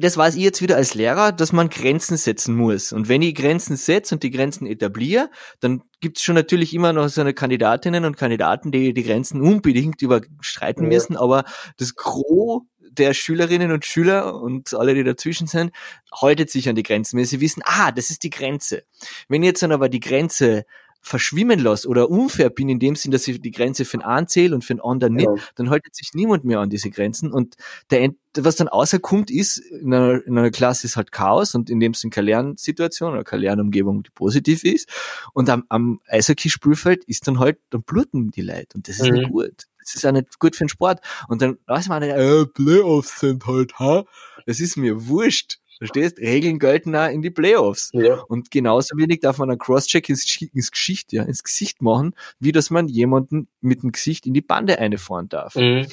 das 0.00 0.16
weiß 0.16 0.34
ich 0.36 0.42
jetzt 0.42 0.60
wieder 0.60 0.76
als 0.76 0.94
Lehrer, 0.94 1.32
dass 1.32 1.52
man 1.52 1.68
Grenzen 1.68 2.16
setzen 2.16 2.54
muss. 2.54 2.92
Und 2.92 3.08
wenn 3.08 3.22
ich 3.22 3.34
Grenzen 3.34 3.76
setze 3.76 4.14
und 4.14 4.22
die 4.22 4.30
Grenzen 4.30 4.66
etabliere, 4.66 5.30
dann 5.60 5.82
gibt 6.00 6.18
es 6.18 6.24
schon 6.24 6.34
natürlich 6.34 6.74
immer 6.74 6.92
noch 6.92 7.08
so 7.08 7.20
eine 7.20 7.34
Kandidatinnen 7.34 8.04
und 8.04 8.16
Kandidaten, 8.16 8.72
die 8.72 8.92
die 8.92 9.02
Grenzen 9.04 9.40
unbedingt 9.40 10.02
überstreiten 10.02 10.84
ja. 10.84 10.88
müssen. 10.88 11.16
Aber 11.16 11.44
das 11.76 11.94
Gros 11.94 12.62
der 12.90 13.14
Schülerinnen 13.14 13.70
und 13.70 13.84
Schüler 13.84 14.34
und 14.34 14.74
alle, 14.74 14.94
die 14.94 15.04
dazwischen 15.04 15.46
sind, 15.46 15.72
haltet 16.12 16.50
sich 16.50 16.68
an 16.68 16.74
die 16.74 16.82
Grenzen, 16.82 17.16
weil 17.16 17.26
sie 17.26 17.40
wissen, 17.40 17.62
ah, 17.64 17.92
das 17.92 18.10
ist 18.10 18.24
die 18.24 18.30
Grenze. 18.30 18.82
Wenn 19.28 19.42
jetzt 19.42 19.62
dann 19.62 19.72
aber 19.72 19.88
die 19.88 20.00
Grenze 20.00 20.64
verschwimmen 21.08 21.58
lasse 21.58 21.88
oder 21.88 22.10
unfair 22.10 22.50
bin 22.50 22.68
in 22.68 22.78
dem 22.78 22.94
Sinn, 22.94 23.10
dass 23.10 23.26
ich 23.26 23.40
die 23.40 23.50
Grenze 23.50 23.84
für 23.84 23.98
einen 23.98 24.02
anzähle 24.02 24.54
und 24.54 24.64
für 24.64 24.74
einen 24.74 24.80
anderen 24.80 25.14
nicht, 25.14 25.26
ja. 25.26 25.42
dann 25.56 25.70
haltet 25.70 25.96
sich 25.96 26.10
niemand 26.14 26.44
mehr 26.44 26.60
an 26.60 26.70
diese 26.70 26.90
Grenzen 26.90 27.32
und 27.32 27.56
der, 27.90 28.10
was 28.36 28.56
dann 28.56 28.68
außerkommt 28.68 29.30
ist, 29.30 29.58
in 29.58 29.92
einer, 29.92 30.24
in 30.24 30.38
einer 30.38 30.50
Klasse 30.50 30.86
ist 30.86 30.96
halt 30.96 31.10
Chaos 31.10 31.54
und 31.54 31.70
in 31.70 31.80
dem 31.80 31.94
Sinn 31.94 32.10
keine 32.10 32.26
Lernsituation 32.26 33.12
oder 33.12 33.24
keine 33.24 33.42
Lernumgebung, 33.42 34.02
die 34.02 34.10
positiv 34.10 34.64
ist 34.64 34.88
und 35.32 35.50
am, 35.50 35.64
am 35.68 35.98
Eishockey-Spielfeld 36.08 37.04
ist 37.04 37.26
dann 37.26 37.38
halt, 37.38 37.58
dann 37.70 37.82
bluten 37.82 38.30
die 38.30 38.42
Leute 38.42 38.76
und 38.76 38.88
das 38.88 39.00
ist 39.00 39.10
mhm. 39.10 39.16
nicht 39.16 39.30
gut. 39.30 39.64
Das 39.80 39.94
ist 39.94 40.04
auch 40.04 40.12
nicht 40.12 40.38
gut 40.38 40.54
für 40.54 40.64
den 40.64 40.68
Sport. 40.68 41.00
Und 41.28 41.40
dann 41.40 41.56
weiß 41.66 41.88
man, 41.88 42.02
äh, 42.02 42.44
Playoffs 42.44 43.20
sind 43.20 43.46
halt, 43.46 43.78
ha? 43.78 44.04
Das 44.44 44.60
ist 44.60 44.76
mir 44.76 45.06
wurscht. 45.06 45.60
Verstehst? 45.78 46.18
Regeln 46.18 46.58
gelten 46.58 46.94
auch 46.94 47.08
in 47.08 47.22
die 47.22 47.30
Playoffs. 47.30 47.90
Ja. 47.92 48.20
Und 48.28 48.50
genauso 48.50 48.96
wenig 48.96 49.20
darf 49.20 49.38
man 49.38 49.50
einen 49.50 49.58
Crosscheck 49.58 50.08
ins, 50.08 50.40
ins, 50.52 50.70
Gesicht, 50.70 51.12
ja, 51.12 51.22
ins 51.22 51.42
Gesicht 51.42 51.82
machen, 51.82 52.14
wie 52.38 52.52
dass 52.52 52.70
man 52.70 52.88
jemanden 52.88 53.48
mit 53.60 53.82
dem 53.82 53.92
Gesicht 53.92 54.26
in 54.26 54.34
die 54.34 54.40
Bande 54.42 54.78
einfahren 54.78 55.28
darf. 55.28 55.54
Mhm. 55.54 55.86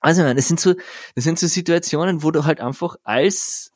Also, 0.00 0.22
das 0.34 0.48
sind 0.48 0.58
so, 0.58 0.74
das 1.14 1.24
sind 1.24 1.38
so 1.38 1.46
Situationen, 1.46 2.22
wo 2.24 2.32
du 2.32 2.44
halt 2.44 2.60
einfach 2.60 2.96
als 3.04 3.71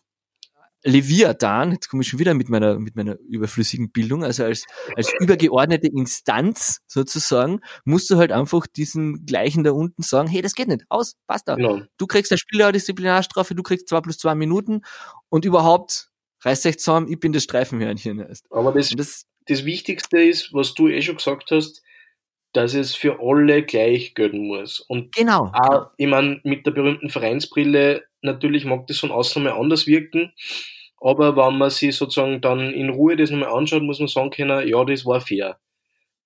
Leviathan, 0.87 1.73
jetzt 1.73 1.88
komme 1.88 2.02
ich 2.02 2.09
schon 2.09 2.21
wieder 2.21 2.35
mit 2.35 2.49
meiner, 2.49 2.78
mit 2.78 2.95
meiner 2.95 3.19
überflüssigen 3.28 3.90
Bildung, 3.90 4.23
also 4.23 4.45
als, 4.45 4.66
als 4.95 5.12
übergeordnete 5.19 5.88
Instanz 5.88 6.81
sozusagen, 6.87 7.61
musst 7.85 8.09
du 8.09 8.16
halt 8.16 8.31
einfach 8.31 8.66
diesen 8.66 9.26
gleichen 9.26 9.64
da 9.64 9.73
unten 9.73 10.02
sagen, 10.02 10.28
hey, 10.28 10.43
das 10.43 10.55
geht 10.55 10.69
nicht, 10.69 10.85
aus, 10.88 11.16
basta. 11.26 11.57
Genau. 11.57 11.81
Du 11.99 12.07
kriegst 12.07 12.31
eine 12.31 12.38
Spielerdisziplinarstrafe, 12.38 13.55
du 13.55 13.62
kriegst 13.62 13.88
zwei 13.88 14.00
plus 14.00 14.19
zwei 14.19 14.35
Minuten 14.35 14.83
und 15.28 15.45
überhaupt 15.45 16.11
reißt 16.43 16.66
euch 16.66 16.78
zusammen, 16.78 17.11
ich 17.11 17.19
bin 17.19 17.33
das 17.33 17.43
Streifenhörnchen 17.43 18.21
erst. 18.21 18.47
Aber 18.50 18.73
das, 18.73 18.90
das, 18.90 19.26
das 19.47 19.64
Wichtigste 19.64 20.21
ist, 20.23 20.55
was 20.55 20.75
du 20.75 20.88
eh 20.88 21.02
schon 21.02 21.16
gesagt 21.16 21.50
hast, 21.50 21.83
dass 22.52 22.75
es 22.75 22.95
für 22.95 23.21
alle 23.21 23.64
gleich 23.64 24.14
gelten 24.14 24.47
muss. 24.47 24.81
Und 24.81 25.14
genau. 25.14 25.50
Auch, 25.52 25.90
ich 25.97 26.07
meine, 26.07 26.40
mit 26.45 26.64
der 26.64 26.71
berühmten 26.71 27.11
Vereinsbrille, 27.11 28.05
natürlich 28.23 28.64
mag 28.64 28.87
das 28.87 28.99
von 28.99 29.11
außen 29.11 29.43
mal 29.43 29.52
anders 29.52 29.87
wirken, 29.87 30.33
aber 31.00 31.37
wenn 31.37 31.59
man 31.59 31.71
sich 31.71 31.95
sozusagen 31.97 32.41
dann 32.41 32.73
in 32.73 32.91
Ruhe 32.91 33.17
das 33.17 33.31
nochmal 33.31 33.50
anschaut, 33.50 33.83
muss 33.83 33.99
man 33.99 34.09
sagen 34.09 34.31
können, 34.31 34.67
ja, 34.67 34.85
das 34.85 35.05
war 35.05 35.21
fair. 35.21 35.59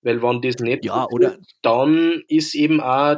Weil 0.01 0.21
wenn 0.21 0.41
das 0.41 0.55
nicht 0.57 0.85
ja, 0.85 1.07
oder 1.09 1.37
ist, 1.39 1.55
dann 1.61 2.23
ist 2.27 2.55
eben 2.55 2.81
auch, 2.81 3.17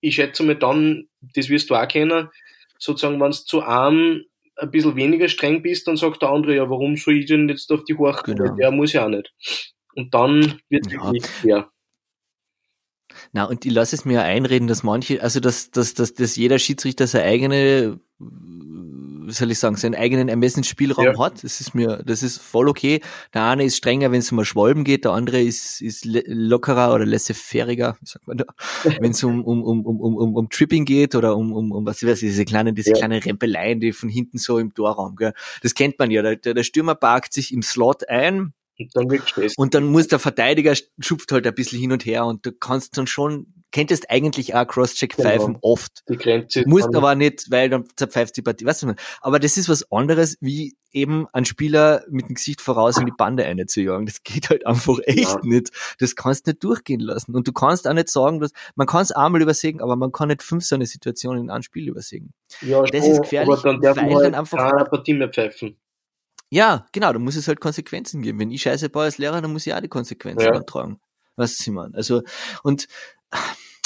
ich 0.00 0.14
schätze 0.14 0.42
mal 0.42 0.56
dann, 0.56 1.08
das 1.20 1.48
wirst 1.48 1.70
du 1.70 1.74
auch 1.74 1.88
kennen, 1.88 2.28
sozusagen, 2.78 3.20
wenn 3.20 3.30
es 3.30 3.44
zu 3.44 3.62
einem 3.62 4.24
ein 4.56 4.70
bisschen 4.70 4.96
weniger 4.96 5.28
streng 5.28 5.62
bist, 5.62 5.86
dann 5.88 5.96
sagt 5.96 6.22
der 6.22 6.30
andere, 6.30 6.56
ja, 6.56 6.68
warum 6.68 6.96
soll 6.96 7.18
ich 7.18 7.26
denn 7.26 7.48
jetzt 7.48 7.70
auf 7.72 7.84
die 7.84 7.96
horchen? 7.96 8.36
Genau. 8.36 8.54
Der 8.56 8.70
muss 8.70 8.92
ja 8.92 9.04
auch 9.04 9.08
nicht. 9.08 9.32
Und 9.94 10.14
dann 10.14 10.60
wird 10.68 10.86
es 10.86 10.92
Ja. 10.92 11.04
wirklich 11.04 11.26
schwer. 11.40 11.70
Na, 13.32 13.44
und 13.44 13.64
ich 13.64 13.72
lasse 13.72 13.96
es 13.96 14.04
mir 14.04 14.22
einreden, 14.22 14.68
dass 14.68 14.82
manche, 14.82 15.22
also 15.22 15.40
dass, 15.40 15.70
dass, 15.70 15.94
dass, 15.94 16.14
dass 16.14 16.36
jeder 16.36 16.58
Schiedsrichter 16.58 17.06
seine 17.06 17.24
eigene, 17.24 18.00
wie 19.30 19.34
soll 19.34 19.50
ich 19.50 19.58
sagen, 19.58 19.76
seinen 19.76 19.94
eigenen 19.94 20.28
Ermessensspielraum 20.28 21.04
Ja. 21.06 21.18
hat. 21.18 21.42
Das 21.44 21.60
ist 21.60 21.74
mir, 21.74 22.02
das 22.04 22.22
ist 22.22 22.38
voll 22.42 22.68
okay. 22.68 23.00
Der 23.32 23.44
eine 23.44 23.64
ist 23.64 23.76
strenger, 23.76 24.12
wenn 24.12 24.18
es 24.20 24.30
um 24.30 24.44
Schwalben 24.44 24.84
geht, 24.84 25.04
der 25.04 25.12
andere 25.12 25.40
ist, 25.40 25.80
ist 25.80 26.04
lockerer 26.04 26.92
oder 26.94 27.06
laissez-faireiger, 27.06 27.96
wie 28.00 28.06
sagt 28.06 28.26
man 28.26 28.38
da, 28.38 28.44
wenn 29.00 29.12
es 29.12 29.22
um, 29.24 29.42
um, 29.44 29.62
um, 29.62 29.86
um, 29.86 30.00
um, 30.00 30.16
um, 30.16 30.34
um 30.34 30.48
Tripping 30.50 30.84
geht 30.84 31.14
oder 31.14 31.36
um, 31.36 31.52
um, 31.52 31.72
um 31.72 31.86
was 31.86 32.02
weiß 32.02 32.22
ich, 32.22 32.28
diese 32.30 32.44
kleinen, 32.44 32.74
diese 32.74 32.90
Ja. 32.90 32.96
kleinen 32.98 33.22
Rempeleien, 33.22 33.80
die 33.80 33.92
von 33.92 34.08
hinten 34.08 34.38
so 34.38 34.58
im 34.58 34.74
Torraum, 34.74 35.16
gell. 35.16 35.32
Das 35.62 35.74
kennt 35.74 35.98
man 35.98 36.10
ja. 36.10 36.22
Der, 36.22 36.36
der 36.54 36.62
Stürmer 36.64 36.94
parkt 36.94 37.32
sich 37.32 37.52
im 37.52 37.62
Slot 37.62 38.08
ein, 38.08 38.52
Und 38.78 38.96
dann 38.96 39.08
und 39.56 39.74
dann 39.74 39.84
muss 39.84 40.08
der 40.08 40.18
Verteidiger 40.18 40.74
schupft 40.98 41.32
halt 41.32 41.46
ein 41.46 41.54
bisschen 41.54 41.78
hin 41.78 41.92
und 41.92 42.04
her 42.06 42.24
und 42.24 42.46
du 42.46 42.52
kannst 42.52 42.96
dann 42.96 43.06
schon, 43.06 43.59
könntest 43.72 44.10
eigentlich 44.10 44.54
auch 44.54 44.66
Crosscheck 44.66 45.16
Genau. 45.16 45.28
pfeifen, 45.28 45.58
oft. 45.62 46.02
Die 46.08 46.16
Grenze 46.16 46.64
Musst 46.66 46.94
aber 46.94 47.14
nicht, 47.14 47.50
weil 47.50 47.68
dann 47.68 47.84
zerpfeift 47.96 48.36
die 48.36 48.42
Partie. 48.42 48.64
Weißt 48.66 48.82
du, 48.82 48.94
aber 49.20 49.38
das 49.38 49.56
ist 49.56 49.68
was 49.68 49.90
anderes, 49.92 50.36
wie 50.40 50.76
eben 50.92 51.28
ein 51.32 51.44
Spieler 51.44 52.04
mit 52.08 52.28
dem 52.28 52.34
Gesicht 52.34 52.60
voraus 52.60 52.98
in 52.98 53.06
die 53.06 53.12
Bande 53.16 53.44
einzujagen. 53.44 54.06
Das 54.06 54.22
geht 54.24 54.50
halt 54.50 54.66
einfach 54.66 54.98
echt 55.04 55.18
Ja. 55.20 55.38
nicht. 55.42 55.70
Das 56.00 56.16
kannst 56.16 56.46
du 56.46 56.50
nicht 56.50 56.64
durchgehen 56.64 56.98
lassen. 57.00 57.34
Und 57.36 57.46
du 57.46 57.52
kannst 57.52 57.86
auch 57.86 57.92
nicht 57.94 58.08
sagen, 58.08 58.40
dass, 58.40 58.50
man 58.74 58.88
kann 58.88 59.02
es 59.02 59.12
einmal 59.12 59.40
übersägen, 59.40 59.80
aber 59.80 59.94
man 59.94 60.10
kann 60.10 60.28
nicht 60.28 60.42
fünf 60.42 60.64
so 60.64 60.74
eine 60.74 60.86
Situationen 60.86 61.44
in 61.44 61.50
einem 61.50 61.62
Spiel 61.62 61.88
übersägen. 61.88 62.32
ja, 62.62 62.82
das 62.82 63.04
schon, 63.04 63.12
ist 63.12 63.22
gefährlich, 63.22 63.52
Aber 63.58 63.62
dann 63.72 63.80
darf 63.80 63.96
weil 63.96 64.04
man 64.06 64.14
halt 64.16 64.24
dann 64.26 64.34
einfach- 64.34 64.70
keine 64.70 64.84
Partie 64.84 65.14
mehr 65.14 65.28
pfeifen. 65.28 65.76
Ja, 66.52 66.86
genau, 66.90 67.12
da 67.12 67.20
muss 67.20 67.36
es 67.36 67.46
halt 67.46 67.60
Konsequenzen 67.60 68.22
geben. 68.22 68.40
Wenn 68.40 68.50
ich 68.50 68.62
scheiße 68.62 68.88
baue 68.88 69.04
als 69.04 69.18
Lehrer, 69.18 69.40
dann 69.40 69.52
muss 69.52 69.66
ich 69.68 69.72
auch 69.74 69.80
die 69.80 69.86
Konsequenzen 69.88 70.44
Ja. 70.46 70.52
antragen. 70.54 70.98
Weißt 71.36 71.54
du, 71.54 71.60
was 71.60 71.66
ich 71.68 71.72
meine? 71.72 71.94
Also, 71.94 72.22
und 72.64 72.88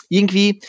irgendwie, 0.09 0.61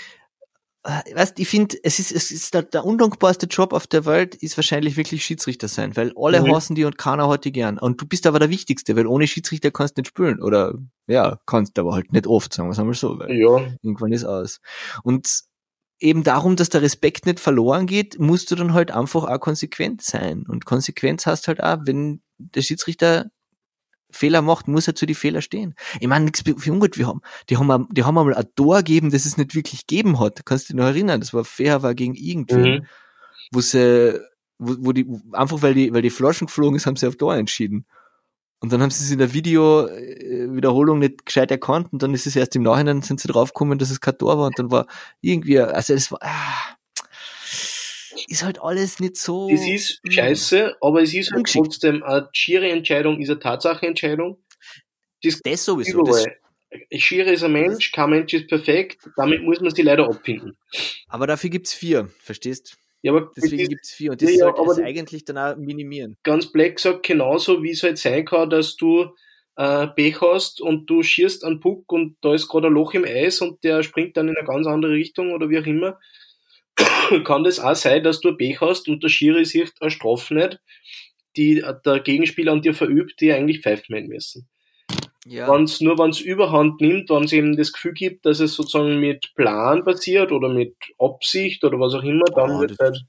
äh, 0.84 1.16
weißt, 1.16 1.40
ich 1.40 1.48
finde, 1.48 1.78
es 1.84 2.00
ist, 2.00 2.12
es 2.12 2.32
ist 2.32 2.54
der, 2.54 2.64
der 2.64 2.86
undankbarste 2.86 3.48
Job 3.48 3.74
auf 3.74 3.88
der 3.88 4.06
Welt 4.06 4.36
ist 4.36 4.56
wahrscheinlich 4.58 4.98
wirklich 4.98 5.26
Schiedsrichter 5.26 5.68
sein, 5.68 5.96
weil 5.96 6.14
alle 6.16 6.42
Mhm. 6.42 6.54
hassen 6.54 6.76
die 6.76 6.86
und 6.86 6.98
keiner 6.98 7.28
hat 7.28 7.46
die 7.46 7.52
gern. 7.52 7.80
Und 7.80 8.00
du 8.02 8.06
bist 8.08 8.28
aber 8.28 8.40
der 8.40 8.50
Wichtigste, 8.50 8.96
weil 8.96 9.08
ohne 9.08 9.28
Schiedsrichter 9.28 9.72
kannst 9.72 9.98
du 9.98 10.02
nicht 10.02 10.10
spielen. 10.10 10.42
Oder, 10.42 10.76
ja, 11.08 11.40
kannst 11.48 11.80
aber 11.80 11.94
halt 11.94 12.14
nicht 12.14 12.28
oft, 12.28 12.54
sagen 12.54 12.70
wir 12.70 12.74
es 12.74 12.80
einmal 12.80 12.94
so, 12.96 13.18
weil 13.20 13.32
Ja, 13.32 13.58
irgendwann 13.82 14.12
ist 14.14 14.26
aus. 14.26 14.60
Und 15.04 15.28
eben 16.00 16.24
darum, 16.24 16.56
dass 16.56 16.70
der 16.70 16.82
Respekt 16.82 17.26
nicht 17.26 17.40
verloren 17.40 17.88
geht, 17.88 18.20
musst 18.20 18.52
du 18.52 18.56
dann 18.56 18.74
halt 18.74 18.92
einfach 18.92 19.24
auch 19.24 19.40
konsequent 19.40 20.02
sein. 20.04 20.46
Und 20.48 20.66
Konsequenz 20.66 21.26
heißt 21.26 21.48
halt 21.48 21.64
auch, 21.64 21.78
wenn 21.86 22.22
der 22.38 22.62
Schiedsrichter 22.62 23.32
Fehler 24.16 24.42
macht, 24.42 24.68
muss 24.68 24.88
er 24.88 24.96
zu 24.96 25.06
die 25.06 25.16
Fehler 25.16 25.42
stehen. 25.42 25.76
Ich 26.00 26.08
meine, 26.08 26.26
nichts 26.26 26.42
für 26.42 26.72
ungut, 26.72 26.98
wir 26.98 27.08
haben, 27.08 27.22
die 27.50 27.58
haben, 27.58 27.88
die 27.92 28.04
haben 28.04 28.18
einmal 28.18 28.34
ein 28.34 28.48
Tor 28.56 28.78
gegeben, 28.78 29.12
das 29.12 29.26
es 29.26 29.38
nicht 29.38 29.56
wirklich 29.56 29.86
gegeben 29.88 30.20
hat. 30.20 30.46
Kannst 30.46 30.70
du 30.70 30.74
dich 30.74 30.78
noch 30.78 30.88
erinnern? 30.88 31.20
Das 31.20 31.34
war 31.34 31.46
fair, 31.46 31.84
war 31.84 31.96
gegen 31.96 32.16
irgendwie, 32.16 32.80
mhm. 32.80 32.86
wo 33.52 33.62
sie, 33.62 34.20
wo, 34.58 34.76
wo 34.80 34.92
die, 34.92 35.08
einfach 35.34 35.62
weil 35.62 35.74
die, 35.74 35.94
weil 35.94 36.02
die 36.02 36.10
Flaschen 36.10 36.48
geflogen 36.48 36.76
ist, 36.76 36.86
haben 36.86 36.96
sie 36.96 37.08
auf 37.08 37.18
Tor 37.18 37.36
entschieden. 37.36 37.86
Und 38.60 38.72
dann 38.72 38.82
haben 38.82 38.90
sie 38.90 39.04
es 39.04 39.12
in 39.12 39.20
der 39.20 39.34
Video-Wiederholung 39.34 41.00
nicht 41.00 41.26
gescheit 41.26 41.52
erkannt 41.52 41.90
und 41.92 42.02
dann 42.02 42.14
ist 42.14 42.26
es 42.26 42.36
erst 42.36 42.56
im 42.56 42.64
Nachhinein 42.64 43.02
sind 43.02 43.20
sie 43.20 43.28
draufgekommen, 43.28 43.78
dass 43.78 43.92
es 43.92 44.02
kein 44.02 44.18
Tor 44.18 44.38
war 44.38 44.48
und 44.48 44.58
dann 44.58 44.72
war 44.72 44.88
irgendwie, 45.22 45.60
also 45.60 45.94
es 45.94 46.12
war, 46.12 46.20
ah, 46.22 46.76
ist 48.28 48.44
halt 48.44 48.62
alles 48.62 49.00
nicht 49.00 49.18
so. 49.18 49.50
Das 49.50 49.68
ist 49.68 50.02
scheiße, 50.10 50.76
aber 50.82 51.02
es 51.02 51.14
ist 51.14 51.32
halt 51.32 51.48
trotzdem 51.52 52.04
eine 52.04 52.30
Schiri-Entscheidung, 52.32 53.20
ist 53.20 53.30
eine 53.30 53.40
Tatsache-Entscheidung. 53.40 54.38
Das 55.24 55.40
Das 55.44 55.66
sowieso. 55.66 56.04
Das. 56.04 56.26
Schiri 56.94 57.34
ist 57.34 57.44
ein 57.44 57.54
Mensch, 57.54 57.92
kein 57.92 58.10
Mensch 58.10 58.34
ist 58.34 58.48
perfekt, 58.48 58.98
damit 59.16 59.42
muss 59.44 59.62
man 59.62 59.74
sie 59.74 59.82
leider 59.82 60.06
abfinden. 60.10 60.58
aber 61.08 61.26
dafür 61.26 61.50
gibt's 61.50 61.74
vier, 61.74 62.10
verstehst? 62.20 62.76
Ja, 63.02 63.12
aber 63.14 63.22
das 63.34 63.44
Deswegen 63.44 63.62
ist 63.62 63.70
gibt's 63.70 63.92
vier 63.94 64.12
und 64.12 64.22
das 64.22 64.30
Ja, 64.32 64.36
ja, 64.36 64.44
sollte 64.46 64.60
aber 64.60 64.72
es 64.72 64.78
das- 64.78 64.86
eigentlich 64.86 65.24
dann 65.26 65.38
auch 65.38 65.56
minimieren. 65.56 66.18
ganz 66.24 66.52
black 66.52 66.76
gesagt 66.76 67.04
genauso, 67.04 67.64
wie 67.64 67.72
es 67.72 67.82
halt 67.84 67.98
sein 67.98 68.26
kann, 68.26 68.50
dass 68.50 68.76
du 68.76 69.06
äh, 69.58 69.88
Pech 69.88 70.20
hast 70.20 70.60
und 70.60 70.90
du 70.90 71.02
schierst 71.02 71.46
einen 71.46 71.62
Puck 71.62 71.90
und 71.94 72.18
da 72.22 72.34
ist 72.34 72.50
gerade 72.50 72.68
ein 72.68 72.74
Loch 72.74 72.94
im 72.94 73.06
Eis 73.06 73.40
und 73.40 73.64
der 73.64 73.82
springt 73.84 74.18
dann 74.18 74.28
in 74.28 74.36
eine 74.36 74.46
ganz 74.46 74.68
andere 74.68 74.92
Richtung 74.92 75.32
oder 75.32 75.50
wie 75.50 75.58
auch 75.60 75.66
immer. 75.66 75.98
kann 77.24 77.44
das 77.44 77.60
auch 77.60 77.76
sein, 77.76 78.04
dass 78.04 78.20
du 78.20 78.36
Pech 78.36 78.62
hast 78.62 78.88
und 78.88 79.04
der 79.04 79.10
Schiri 79.10 79.46
sieht 79.46 79.74
eine 79.82 79.92
Strafe 79.92 80.34
nicht, 80.34 80.60
die 81.38 81.64
der 81.86 82.00
Gegenspieler 82.00 82.52
an 82.52 82.62
dir 82.62 82.74
verübt, 82.74 83.20
die 83.22 83.32
eigentlich 83.32 83.62
pfeifen 83.62 83.96
hätten 83.96 84.08
müssen. 84.10 84.48
Ja. 85.28 85.52
Wenn's, 85.52 85.82
nur 85.82 85.98
wenn 85.98 86.12
es 86.12 86.20
überhand 86.20 86.82
nimmt, 86.82 87.10
wenn 87.10 87.24
es 87.24 87.34
eben 87.34 87.58
das 87.58 87.74
Gefühl 87.74 87.94
gibt, 87.94 88.26
dass 88.28 88.40
es 88.40 88.54
sozusagen 88.54 89.00
mit 89.00 89.34
Plan 89.36 89.84
passiert 89.84 90.32
oder 90.32 90.50
mit 90.50 90.76
Absicht 91.00 91.64
oder 91.64 91.80
was 91.80 91.96
auch 91.96 92.04
immer, 92.04 92.26
dann 92.36 92.52
Oh, 92.52 92.60
wird 92.62 92.72
das- 92.72 92.80
halt, 92.80 93.06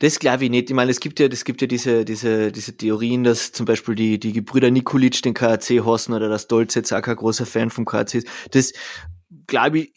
Das 0.00 0.18
glaube 0.18 0.44
ich 0.44 0.50
nicht. 0.50 0.68
Ich 0.68 0.74
meine, 0.74 0.90
es 0.90 0.98
gibt 0.98 1.20
ja, 1.20 1.28
es 1.28 1.44
gibt 1.44 1.60
ja 1.60 1.68
diese, 1.68 2.04
diese, 2.04 2.50
diese 2.50 2.76
Theorien, 2.76 3.22
dass 3.22 3.52
zum 3.52 3.66
Beispiel 3.66 3.94
die, 3.94 4.18
die 4.18 4.32
Gebrüder 4.32 4.72
Nikolic 4.72 5.22
den 5.22 5.34
KAC 5.34 5.84
hassen 5.86 6.12
oder 6.12 6.28
dass 6.28 6.48
Dolz 6.48 6.74
jetzt 6.74 6.92
auch 6.92 7.00
kein 7.02 7.14
großer 7.16 7.46
Fan 7.46 7.70
vom 7.70 7.84
KAC 7.84 8.14
ist. 8.16 8.26
Das 8.50 8.72
glaube 9.46 9.78
ich, 9.78 9.92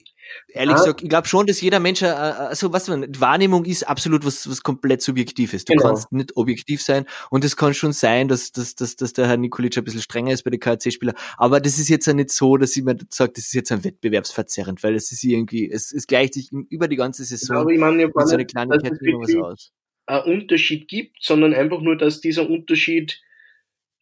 ehrlich 0.49 0.75
Ah. 0.75 0.77
gesagt, 0.79 1.03
ich 1.03 1.09
glaube 1.09 1.27
schon, 1.27 1.47
dass 1.47 1.61
jeder 1.61 1.79
Mensch, 1.79 2.01
äh, 2.01 2.05
also 2.07 2.71
was 2.73 2.87
man, 2.87 3.05
Wahrnehmung 3.19 3.65
ist 3.65 3.83
absolut 3.83 4.25
was, 4.25 4.49
was 4.49 4.63
komplett 4.63 5.01
Subjektives. 5.01 5.65
Du 5.65 5.73
Genau. 5.73 5.87
kannst 5.87 6.11
nicht 6.11 6.35
objektiv 6.37 6.81
sein 6.81 7.05
und 7.29 7.43
es 7.43 7.55
kann 7.57 7.73
schon 7.73 7.93
sein, 7.93 8.27
dass, 8.27 8.51
dass, 8.51 8.75
dass, 8.75 8.95
dass 8.95 9.13
der 9.13 9.27
Herr 9.27 9.37
Nikolic 9.37 9.77
ein 9.77 9.83
bisschen 9.83 10.01
strenger 10.01 10.31
ist 10.33 10.43
bei 10.43 10.49
den 10.51 10.59
KAC-Spielern. 10.59 11.15
Aber 11.37 11.59
das 11.59 11.77
ist 11.79 11.89
jetzt 11.89 12.05
ja 12.07 12.13
nicht 12.13 12.31
so, 12.31 12.57
dass 12.57 12.75
ich 12.75 12.83
mir 12.83 12.97
sage, 13.09 13.33
das 13.35 13.45
ist 13.45 13.53
jetzt 13.53 13.71
ein 13.71 13.83
wettbewerbsverzerrend, 13.83 14.83
weil 14.83 14.95
es 14.95 15.11
ist 15.11 15.23
irgendwie, 15.23 15.69
es, 15.69 15.91
es 15.91 16.07
gleicht 16.07 16.33
sich 16.35 16.51
über 16.69 16.87
die 16.87 16.95
ganze 16.95 17.23
Saison 17.25 17.57
aber 17.57 17.71
ich 17.71 17.79
meine, 17.79 18.01
ja 18.03 18.07
mit 18.07 18.27
so 18.27 18.35
einer 18.35 18.45
Kleinigkeit 18.45 18.93
es 18.93 19.01
immer 19.01 19.19
was 19.21 19.35
aus. 19.35 19.71
einen 20.07 20.23
Unterschied 20.41 20.87
gibt, 20.87 21.17
sondern 21.21 21.53
einfach 21.53 21.81
nur, 21.81 21.97
dass 21.97 22.21
dieser 22.21 22.49
Unterschied 22.49 23.21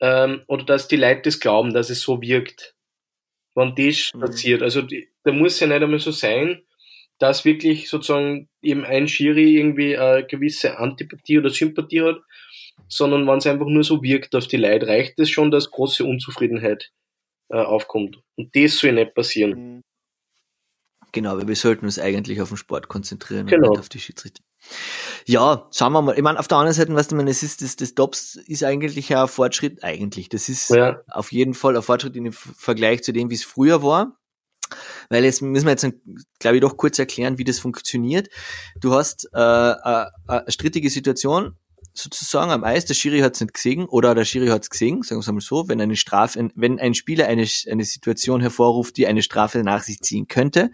ähm, 0.02 0.42
oder 0.48 0.66
dass 0.66 0.88
die 0.88 0.98
Leute 0.98 1.22
das 1.24 1.40
glauben, 1.40 1.74
dass 1.74 1.90
es 1.90 2.02
so 2.02 2.22
wirkt, 2.22 2.76
wenn 3.56 3.76
das 3.76 4.12
Mhm. 4.14 4.20
passiert. 4.22 4.62
Also 4.62 4.82
die, 4.82 5.10
da 5.24 5.32
muss 5.32 5.60
ja 5.60 5.68
nicht 5.68 5.82
einmal 5.82 6.00
so 6.00 6.12
sein, 6.12 6.62
dass 7.20 7.46
wirklich 7.46 7.90
sozusagen 7.90 8.50
eben 8.62 8.84
ein 8.86 9.08
Schiri 9.08 9.56
irgendwie 9.58 9.98
eine 9.98 10.26
gewisse 10.26 10.78
Antipathie 10.80 11.38
oder 11.40 11.50
Sympathie 11.50 12.02
hat, 12.02 12.22
sondern 12.88 13.26
wenn 13.28 13.38
es 13.38 13.48
einfach 13.48 13.68
nur 13.68 13.84
so 13.84 14.02
wirkt 14.04 14.36
auf 14.36 14.48
die 14.48 14.58
Leute, 14.58 14.88
reicht 14.88 15.18
es 15.20 15.30
schon, 15.30 15.52
dass 15.52 15.72
große 15.72 16.04
Unzufriedenheit 16.04 16.92
äh, 17.50 17.58
aufkommt. 17.58 18.20
Und 18.36 18.56
das 18.56 18.80
soll 18.80 18.94
nicht 18.94 19.14
passieren. 19.14 19.82
Genau, 21.12 21.38
weil 21.38 21.48
wir 21.48 21.56
sollten 21.56 21.86
uns 21.86 22.00
eigentlich 22.00 22.42
auf 22.42 22.50
den 22.50 22.58
Sport 22.58 22.88
konzentrieren 22.88 23.46
Genau. 23.46 23.68
und 23.68 23.72
nicht 23.74 23.80
auf 23.82 23.90
die 23.90 24.00
Schiedsrichter. 24.00 24.42
Ja, 25.26 25.68
schauen 25.72 25.94
wir 25.94 26.02
mal. 26.02 26.16
Ich 26.16 26.22
meine, 26.22 26.40
auf 26.40 26.48
der 26.48 26.58
anderen 26.58 26.76
Seite, 26.76 26.94
was 26.96 27.08
du 27.08 27.16
meinst, 27.16 27.32
es 27.32 27.44
ist, 27.44 27.62
das, 27.62 27.76
das 27.76 27.96
Dops 27.96 28.36
ist 28.36 28.64
eigentlich 28.64 29.10
ja 29.10 29.24
ein 29.24 29.28
Fortschritt, 29.28 29.84
eigentlich. 29.84 30.30
Das 30.30 30.50
ist 30.50 30.70
Ja, 30.70 31.02
auf 31.10 31.32
jeden 31.32 31.54
Fall 31.54 31.76
ein 31.76 31.84
Fortschritt 31.84 32.16
im 32.16 32.32
Vergleich 32.32 33.04
zu 33.04 33.14
dem, 33.14 33.30
wie 33.30 33.36
es 33.36 33.44
früher 33.44 33.84
war. 33.84 34.18
Weil 35.10 35.24
jetzt 35.24 35.42
müssen 35.42 35.66
wir 35.66 35.72
jetzt, 35.72 35.88
glaube 36.40 36.58
ich, 36.58 36.62
doch 36.62 36.78
kurz 36.78 36.98
erklären, 36.98 37.38
wie 37.38 37.44
das 37.44 37.60
funktioniert. 37.60 38.30
Du 38.80 38.94
hast 38.94 39.30
äh, 39.34 39.40
äh, 39.40 40.06
eine 40.28 40.46
strittige 40.48 40.90
Situation 40.90 41.58
sozusagen 41.94 42.52
am 42.52 42.64
Eis, 42.64 42.86
der 42.86 42.96
Schiri 42.96 43.20
hat 43.20 43.36
es 43.36 43.42
nicht 43.42 43.54
gesehen 43.54 43.86
oder 43.86 44.16
der 44.16 44.26
Schiri 44.26 44.48
hat 44.48 44.64
es 44.64 44.70
gesehen, 44.70 45.04
sagen 45.04 45.20
wir 45.20 45.22
es 45.22 45.28
einmal 45.28 45.42
so, 45.42 45.68
wenn 45.68 45.80
eine 45.80 45.96
Strafe, 45.96 46.50
wenn 46.56 46.80
ein 46.80 46.96
Spieler 46.96 47.28
eine, 47.28 47.48
eine 47.70 47.86
Situation 47.86 48.42
hervorruft, 48.42 48.98
die 48.98 49.06
eine 49.06 49.22
Strafe 49.22 49.64
nach 49.64 49.84
sich 49.84 50.00
ziehen 50.00 50.28
könnte, 50.28 50.72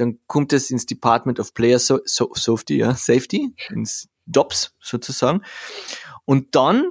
dann 0.00 0.18
kommt 0.26 0.52
es 0.52 0.70
ins 0.70 0.86
Department 0.86 1.38
of 1.38 1.54
Player 1.54 1.78
so 1.78 2.00
so 2.04 2.32
Safety, 2.34 2.78
ja, 2.78 2.94
Safety, 2.94 3.54
ins 3.70 4.08
DOPS 4.26 4.74
sozusagen. 4.80 5.42
Und 6.24 6.54
dann 6.54 6.90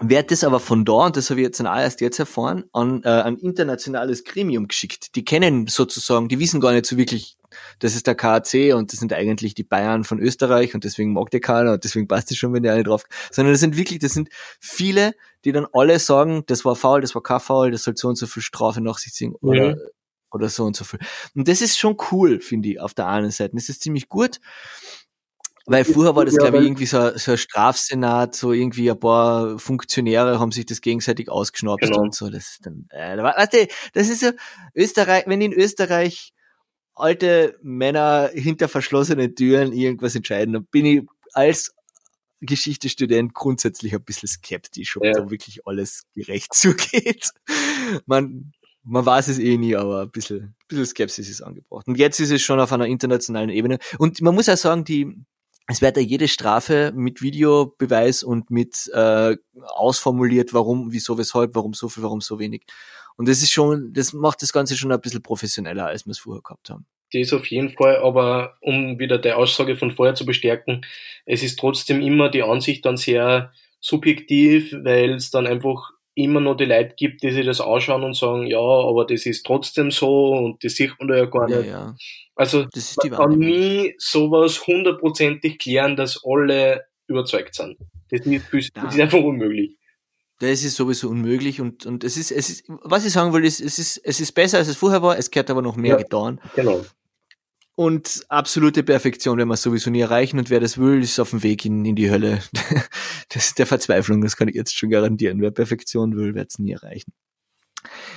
wird 0.00 0.30
das 0.30 0.44
aber 0.44 0.60
von 0.60 0.86
da, 0.86 1.06
und 1.06 1.16
das 1.16 1.28
habe 1.28 1.40
ich 1.40 1.44
jetzt 1.44 1.60
auch 1.60 1.76
erst 1.76 2.00
jetzt 2.00 2.18
erfahren, 2.18 2.64
an 2.72 3.02
äh, 3.04 3.08
ein 3.08 3.36
internationales 3.36 4.24
Gremium 4.24 4.66
geschickt. 4.66 5.14
Die 5.14 5.24
kennen 5.24 5.66
sozusagen, 5.66 6.28
die 6.28 6.38
wissen 6.38 6.60
gar 6.60 6.72
nicht 6.72 6.86
so 6.86 6.96
wirklich, 6.96 7.36
das 7.80 7.94
ist 7.94 8.06
der 8.06 8.14
KAC 8.14 8.74
und 8.74 8.92
das 8.92 9.00
sind 9.00 9.12
eigentlich 9.12 9.54
die 9.54 9.62
Bayern 9.62 10.04
von 10.04 10.18
Österreich 10.18 10.74
und 10.74 10.84
deswegen 10.84 11.12
mag 11.12 11.30
der 11.30 11.40
keiner 11.40 11.74
und 11.74 11.84
deswegen 11.84 12.08
passt 12.08 12.30
es 12.30 12.38
schon, 12.38 12.54
wenn 12.54 12.62
der 12.62 12.72
eine 12.72 12.84
drauf, 12.84 13.04
sondern 13.30 13.52
das 13.52 13.60
sind 13.60 13.76
wirklich, 13.76 13.98
das 13.98 14.12
sind 14.12 14.30
viele, 14.58 15.14
die 15.44 15.52
dann 15.52 15.66
alle 15.72 15.98
sagen, 15.98 16.44
das 16.46 16.64
war 16.64 16.76
faul, 16.76 17.02
das 17.02 17.14
war 17.14 17.22
kein 17.22 17.40
faul, 17.40 17.70
das 17.70 17.82
soll 17.82 17.96
so 17.96 18.08
und 18.08 18.16
so 18.16 18.26
viel 18.26 18.42
Strafe 18.42 18.80
nach 18.80 18.96
sich 18.96 19.12
ziehen 19.12 19.34
oder. 19.42 19.76
Oder 20.32 20.48
so 20.48 20.64
und 20.64 20.76
so 20.76 20.84
viel. 20.84 20.98
Und 21.34 21.48
das 21.48 21.60
ist 21.60 21.78
schon 21.78 21.96
cool, 22.10 22.40
finde 22.40 22.68
ich, 22.70 22.80
auf 22.80 22.94
der 22.94 23.06
einen 23.08 23.30
Seite. 23.30 23.54
Das 23.54 23.68
ist 23.68 23.82
ziemlich 23.82 24.08
gut. 24.08 24.40
Weil 25.66 25.84
früher 25.84 26.16
war 26.16 26.24
das, 26.24 26.34
Ja, 26.34 26.40
glaube 26.40 26.58
ich, 26.58 26.64
irgendwie 26.64 26.86
so, 26.86 27.16
so 27.16 27.32
ein 27.32 27.38
Strafsenat, 27.38 28.34
so 28.34 28.52
irgendwie 28.52 28.90
ein 28.90 28.98
paar 28.98 29.58
Funktionäre 29.58 30.40
haben 30.40 30.50
sich 30.52 30.66
das 30.66 30.80
gegenseitig 30.80 31.28
ausgeschnappt 31.28 31.82
Genau. 31.82 32.00
und 32.00 32.14
so. 32.14 32.28
Das 32.28 32.50
ist 32.52 32.66
dann, 32.66 32.86
äh, 32.90 33.16
weißt 33.16 33.52
du, 33.52 33.66
das 33.92 34.08
ist 34.08 34.20
so, 34.20 34.30
Österreich, 34.74 35.24
wenn 35.26 35.40
in 35.40 35.52
Österreich 35.52 36.32
alte 36.94 37.56
Männer 37.62 38.30
hinter 38.32 38.68
verschlossenen 38.68 39.34
Türen 39.36 39.72
irgendwas 39.72 40.14
entscheiden, 40.16 40.54
dann 40.54 40.64
bin 40.66 40.86
ich 40.86 41.02
als 41.34 41.72
Geschichtestudent 42.40 43.34
grundsätzlich 43.34 43.94
ein 43.94 44.02
bisschen 44.02 44.28
skeptisch, 44.28 44.96
ob 44.96 45.04
Ja. 45.04 45.12
da 45.12 45.30
wirklich 45.30 45.66
alles 45.66 46.04
gerecht 46.14 46.52
zugeht. 46.54 47.30
Man, 48.06 48.52
man 48.90 49.06
weiß 49.06 49.28
es 49.28 49.38
eh 49.38 49.56
nie, 49.56 49.76
aber 49.76 50.02
ein 50.02 50.10
bisschen, 50.10 50.38
ein 50.38 50.54
bisschen 50.68 50.86
Skepsis 50.86 51.30
ist 51.30 51.42
angebracht. 51.42 51.86
Und 51.86 51.96
jetzt 51.96 52.18
ist 52.18 52.32
es 52.32 52.42
schon 52.42 52.60
auf 52.60 52.72
einer 52.72 52.86
internationalen 52.86 53.50
Ebene. 53.50 53.78
Und 53.98 54.20
man 54.20 54.34
muss 54.34 54.48
auch 54.48 54.56
sagen, 54.56 54.84
die, 54.84 55.16
es 55.68 55.80
wird 55.80 55.96
ja 55.96 56.02
jede 56.02 56.26
Strafe 56.26 56.92
mit 56.94 57.22
Videobeweis 57.22 58.24
und 58.24 58.50
mit 58.50 58.90
äh, 58.92 59.36
ausformuliert, 59.62 60.52
warum, 60.52 60.92
wieso, 60.92 61.16
weshalb, 61.16 61.54
warum 61.54 61.72
so 61.72 61.88
viel, 61.88 62.02
warum 62.02 62.20
so 62.20 62.40
wenig. 62.40 62.64
Und 63.16 63.28
das 63.28 63.42
ist 63.42 63.52
schon, 63.52 63.92
das 63.92 64.12
macht 64.12 64.42
das 64.42 64.52
Ganze 64.52 64.76
schon 64.76 64.90
ein 64.90 65.00
bisschen 65.00 65.22
professioneller, 65.22 65.86
als 65.86 66.06
wir 66.06 66.10
es 66.10 66.18
vorher 66.18 66.42
gehabt 66.42 66.70
haben. 66.70 66.86
Das 67.12 67.32
auf 67.32 67.46
jeden 67.46 67.70
Fall, 67.70 67.96
aber 67.98 68.56
um 68.60 68.98
wieder 68.98 69.18
die 69.18 69.32
Aussage 69.32 69.76
von 69.76 69.92
vorher 69.92 70.14
zu 70.14 70.26
bestärken, 70.26 70.84
es 71.26 71.42
ist 71.42 71.58
trotzdem 71.58 72.00
immer 72.02 72.28
die 72.28 72.42
Ansicht 72.42 72.84
dann 72.84 72.96
sehr 72.96 73.52
subjektiv, 73.80 74.72
weil 74.82 75.14
es 75.14 75.30
dann 75.30 75.46
einfach 75.46 75.90
immer 76.14 76.40
noch 76.40 76.56
die 76.56 76.64
Leute 76.64 76.94
gibt, 76.96 77.22
die 77.22 77.30
sich 77.30 77.46
das 77.46 77.60
anschauen 77.60 78.02
und 78.02 78.16
sagen, 78.16 78.46
ja, 78.46 78.58
aber 78.58 79.06
das 79.06 79.26
ist 79.26 79.46
trotzdem 79.46 79.90
so 79.90 80.32
und 80.32 80.62
das 80.64 80.74
sieht 80.74 80.92
man 80.98 81.08
da 81.08 81.16
ja 81.16 81.24
gar 81.26 81.48
nicht. 81.48 81.66
ja. 81.66 81.94
Also 82.34 82.64
Das 82.72 82.96
man 82.96 83.10
kann 83.12 83.38
nie 83.38 83.94
sowas 83.98 84.66
hundertprozentig 84.66 85.58
klären, 85.58 85.96
dass 85.96 86.20
alle 86.24 86.84
überzeugt 87.06 87.54
sind. 87.54 87.76
Das 88.10 88.20
ist, 88.26 88.70
das 88.74 88.94
ist 88.94 89.00
einfach 89.00 89.20
unmöglich. 89.20 89.76
Das 90.40 90.62
ist 90.64 90.74
sowieso 90.74 91.10
unmöglich 91.10 91.60
und, 91.60 91.84
und 91.84 92.02
es 92.02 92.16
ist, 92.16 92.30
es 92.32 92.48
ist, 92.48 92.64
was 92.66 93.04
ich 93.04 93.12
sagen 93.12 93.32
will, 93.34 93.44
ist, 93.44 93.60
es 93.60 93.78
ist, 93.78 93.98
es 94.02 94.20
ist 94.20 94.32
besser 94.32 94.56
als 94.56 94.68
es 94.68 94.76
vorher 94.76 95.02
war, 95.02 95.18
es 95.18 95.30
gehört 95.30 95.50
aber 95.50 95.60
noch 95.60 95.76
mehr 95.76 95.92
Ja. 95.92 95.96
getan. 95.98 96.40
Genau. 96.56 96.82
Und 97.76 98.24
absolute 98.28 98.82
Perfektion 98.82 99.38
werden 99.38 99.48
wir 99.48 99.56
sowieso 99.56 99.90
nie 99.90 100.00
erreichen 100.00 100.38
und 100.38 100.50
wer 100.50 100.60
das 100.60 100.76
will, 100.76 101.02
ist 101.02 101.18
auf 101.18 101.30
dem 101.30 101.42
Weg 101.42 101.64
in, 101.64 101.84
in 101.84 101.96
die 101.96 102.10
Hölle. 102.10 102.40
Das 103.32 103.46
ist 103.46 103.60
der 103.60 103.66
Verzweiflung, 103.66 104.22
das 104.22 104.36
kann 104.36 104.48
ich 104.48 104.56
jetzt 104.56 104.76
schon 104.76 104.90
garantieren. 104.90 105.40
Wer 105.40 105.52
Perfektion 105.52 106.16
will, 106.16 106.34
wird 106.34 106.50
es 106.50 106.58
nie 106.58 106.72
erreichen. 106.72 107.12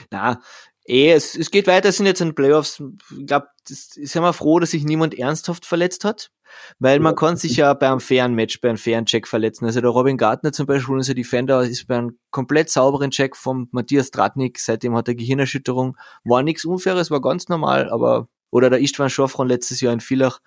Na, 0.10 0.42
eh, 0.86 1.12
es, 1.12 1.36
es 1.36 1.52
geht 1.52 1.68
weiter, 1.68 1.90
es 1.90 1.98
sind 1.98 2.08
jetzt 2.08 2.22
in 2.22 2.34
Playoffs. 2.34 2.82
Ich 3.20 3.28
glaube, 3.28 3.48
ist 3.70 4.14
ja 4.14 4.22
mal 4.22 4.34
froh, 4.34 4.60
dass 4.60 4.72
sich 4.72 4.84
niemand 4.86 5.14
ernsthaft 5.18 5.68
verletzt 5.68 6.04
hat. 6.04 6.32
Weil 6.80 7.00
man 7.00 7.14
Ja. 7.14 7.16
kann 7.16 7.38
sich 7.38 7.58
ja 7.58 7.74
bei 7.74 7.90
einem 7.90 8.00
fairen 8.00 8.34
Match, 8.36 8.60
bei 8.62 8.70
einem 8.70 8.78
fairen 8.78 9.06
Check 9.06 9.28
verletzen. 9.28 9.66
Also 9.66 9.82
der 9.82 9.90
Robin 9.90 10.18
Gartner 10.18 10.52
zum 10.52 10.66
Beispiel, 10.66 10.96
unser 10.96 11.14
Defender, 11.14 11.62
ist 11.62 11.88
bei 11.88 11.98
einem 11.98 12.20
komplett 12.32 12.70
sauberen 12.70 13.12
Check 13.12 13.36
vom 13.36 13.70
Matthias 13.72 14.12
Tratnik, 14.12 14.60
seitdem 14.60 14.96
hat 14.96 15.08
er 15.08 15.16
Gehirnerschütterung. 15.16 15.98
War 16.24 16.44
nichts 16.44 16.66
Unfaires, 16.66 17.10
war 17.12 17.22
ganz 17.22 17.50
normal, 17.50 17.90
aber, 17.90 18.28
oder 18.54 18.70
der 18.70 18.80
Istvan 18.80 19.10
Schorfron 19.10 19.48
letztes 19.48 19.82
Jahr 19.82 19.94
in 19.94 20.00
Villach, 20.00 20.40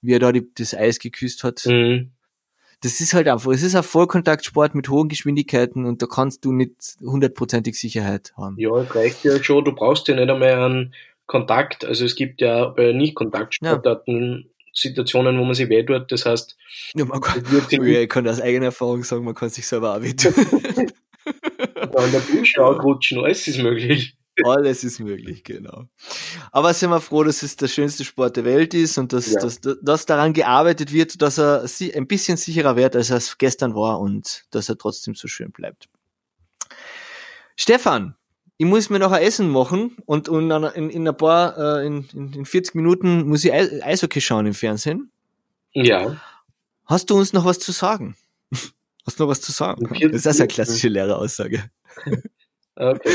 wie 0.00 0.14
er 0.14 0.18
da 0.18 0.32
die, 0.32 0.48
das 0.54 0.74
Eis 0.74 0.98
geküsst 0.98 1.44
hat. 1.44 1.64
Mhm. 1.66 2.12
Das 2.82 3.00
ist 3.02 3.12
halt 3.12 3.28
einfach, 3.28 3.52
es 3.52 3.62
ist 3.62 3.74
ein 3.74 3.82
Vollkontaktsport 3.82 4.74
mit 4.74 4.88
hohen 4.88 5.10
Geschwindigkeiten 5.10 5.84
und 5.84 6.00
da 6.00 6.06
kannst 6.06 6.46
du 6.46 6.52
nicht 6.52 6.96
hundertprozentig 7.02 7.78
Sicherheit 7.78 8.32
haben. 8.38 8.56
Ja, 8.58 8.70
reicht 8.70 9.22
ja 9.24 9.42
schon. 9.44 9.66
Du 9.66 9.72
brauchst 9.74 10.08
ja 10.08 10.14
nicht 10.16 10.30
einmal 10.30 10.52
einen 10.54 10.94
Kontakt. 11.26 11.84
Also 11.84 12.06
es 12.06 12.16
gibt 12.16 12.40
ja 12.40 12.64
bei 12.70 12.92
Nicht-Kontaktsportarten 12.92 14.48
Situationen, 14.72 15.38
wo 15.38 15.44
man 15.44 15.52
sich 15.54 15.68
weh 15.68 15.82
tut. 15.84 16.10
Das 16.10 16.24
heißt, 16.24 16.56
Ja, 16.94 17.04
man 17.04 17.20
kann, 17.20 17.44
ja, 17.70 18.00
ich 18.00 18.08
kann 18.08 18.26
aus 18.26 18.40
eigener 18.40 18.66
Erfahrung 18.66 19.04
sagen, 19.04 19.24
man 19.24 19.34
kann 19.34 19.50
sich 19.50 19.66
selber 19.66 19.96
auch 19.96 20.00
wehtun. 20.02 20.32
an 20.34 22.10
der 22.12 22.20
Dusche 22.20 22.60
rutschen. 22.62 23.18
Alles 23.18 23.46
ist 23.46 23.58
möglich. 23.58 24.16
Alles 24.44 24.84
ist 24.84 25.00
möglich, 25.00 25.44
genau. 25.44 25.84
Aber 26.52 26.72
sind 26.74 26.90
wir 26.90 27.00
froh, 27.00 27.24
dass 27.24 27.42
es 27.42 27.56
der 27.56 27.68
schönste 27.68 28.04
Sport 28.04 28.36
der 28.36 28.44
Welt 28.44 28.74
ist 28.74 28.98
und 28.98 29.12
dass, 29.12 29.30
Ja. 29.32 29.40
dass, 29.40 29.60
dass 29.60 30.06
daran 30.06 30.32
gearbeitet 30.32 30.92
wird, 30.92 31.20
dass 31.22 31.38
er 31.38 31.64
ein 31.94 32.06
bisschen 32.06 32.36
sicherer 32.36 32.76
wird, 32.76 32.96
als 32.96 33.10
er 33.10 33.16
es 33.18 33.38
gestern 33.38 33.74
war 33.74 34.00
und 34.00 34.44
dass 34.50 34.68
er 34.68 34.78
trotzdem 34.78 35.14
so 35.14 35.28
schön 35.28 35.50
bleibt. 35.52 35.88
Stefan, 37.56 38.14
ich 38.56 38.66
muss 38.66 38.90
mir 38.90 38.98
noch 38.98 39.12
ein 39.12 39.22
Essen 39.22 39.48
machen 39.50 39.96
und, 40.06 40.28
und 40.28 40.50
in, 40.50 40.90
in 40.90 41.08
ein 41.08 41.16
paar, 41.16 41.56
äh, 41.80 41.86
in, 41.86 42.08
in 42.12 42.32
in 42.32 42.44
40 42.44 42.74
Minuten 42.74 43.26
muss 43.28 43.44
ich 43.44 43.52
Eis- 43.52 43.82
Eishockey 43.82 44.20
schauen 44.20 44.46
im 44.46 44.54
Fernsehen. 44.54 45.10
Ja. 45.72 46.20
Hast 46.86 47.10
du 47.10 47.16
uns 47.16 47.32
noch 47.32 47.44
was 47.44 47.58
zu 47.58 47.72
sagen? 47.72 48.16
Hast 49.06 49.18
du 49.18 49.22
noch 49.24 49.30
was 49.30 49.40
zu 49.40 49.52
sagen? 49.52 49.82
In 49.86 49.94
40 49.94 50.12
Das 50.22 50.34
ist 50.34 50.40
eine 50.40 50.48
klassische 50.48 50.88
Lehreraussage. 50.88 51.70
Okay. 52.76 53.10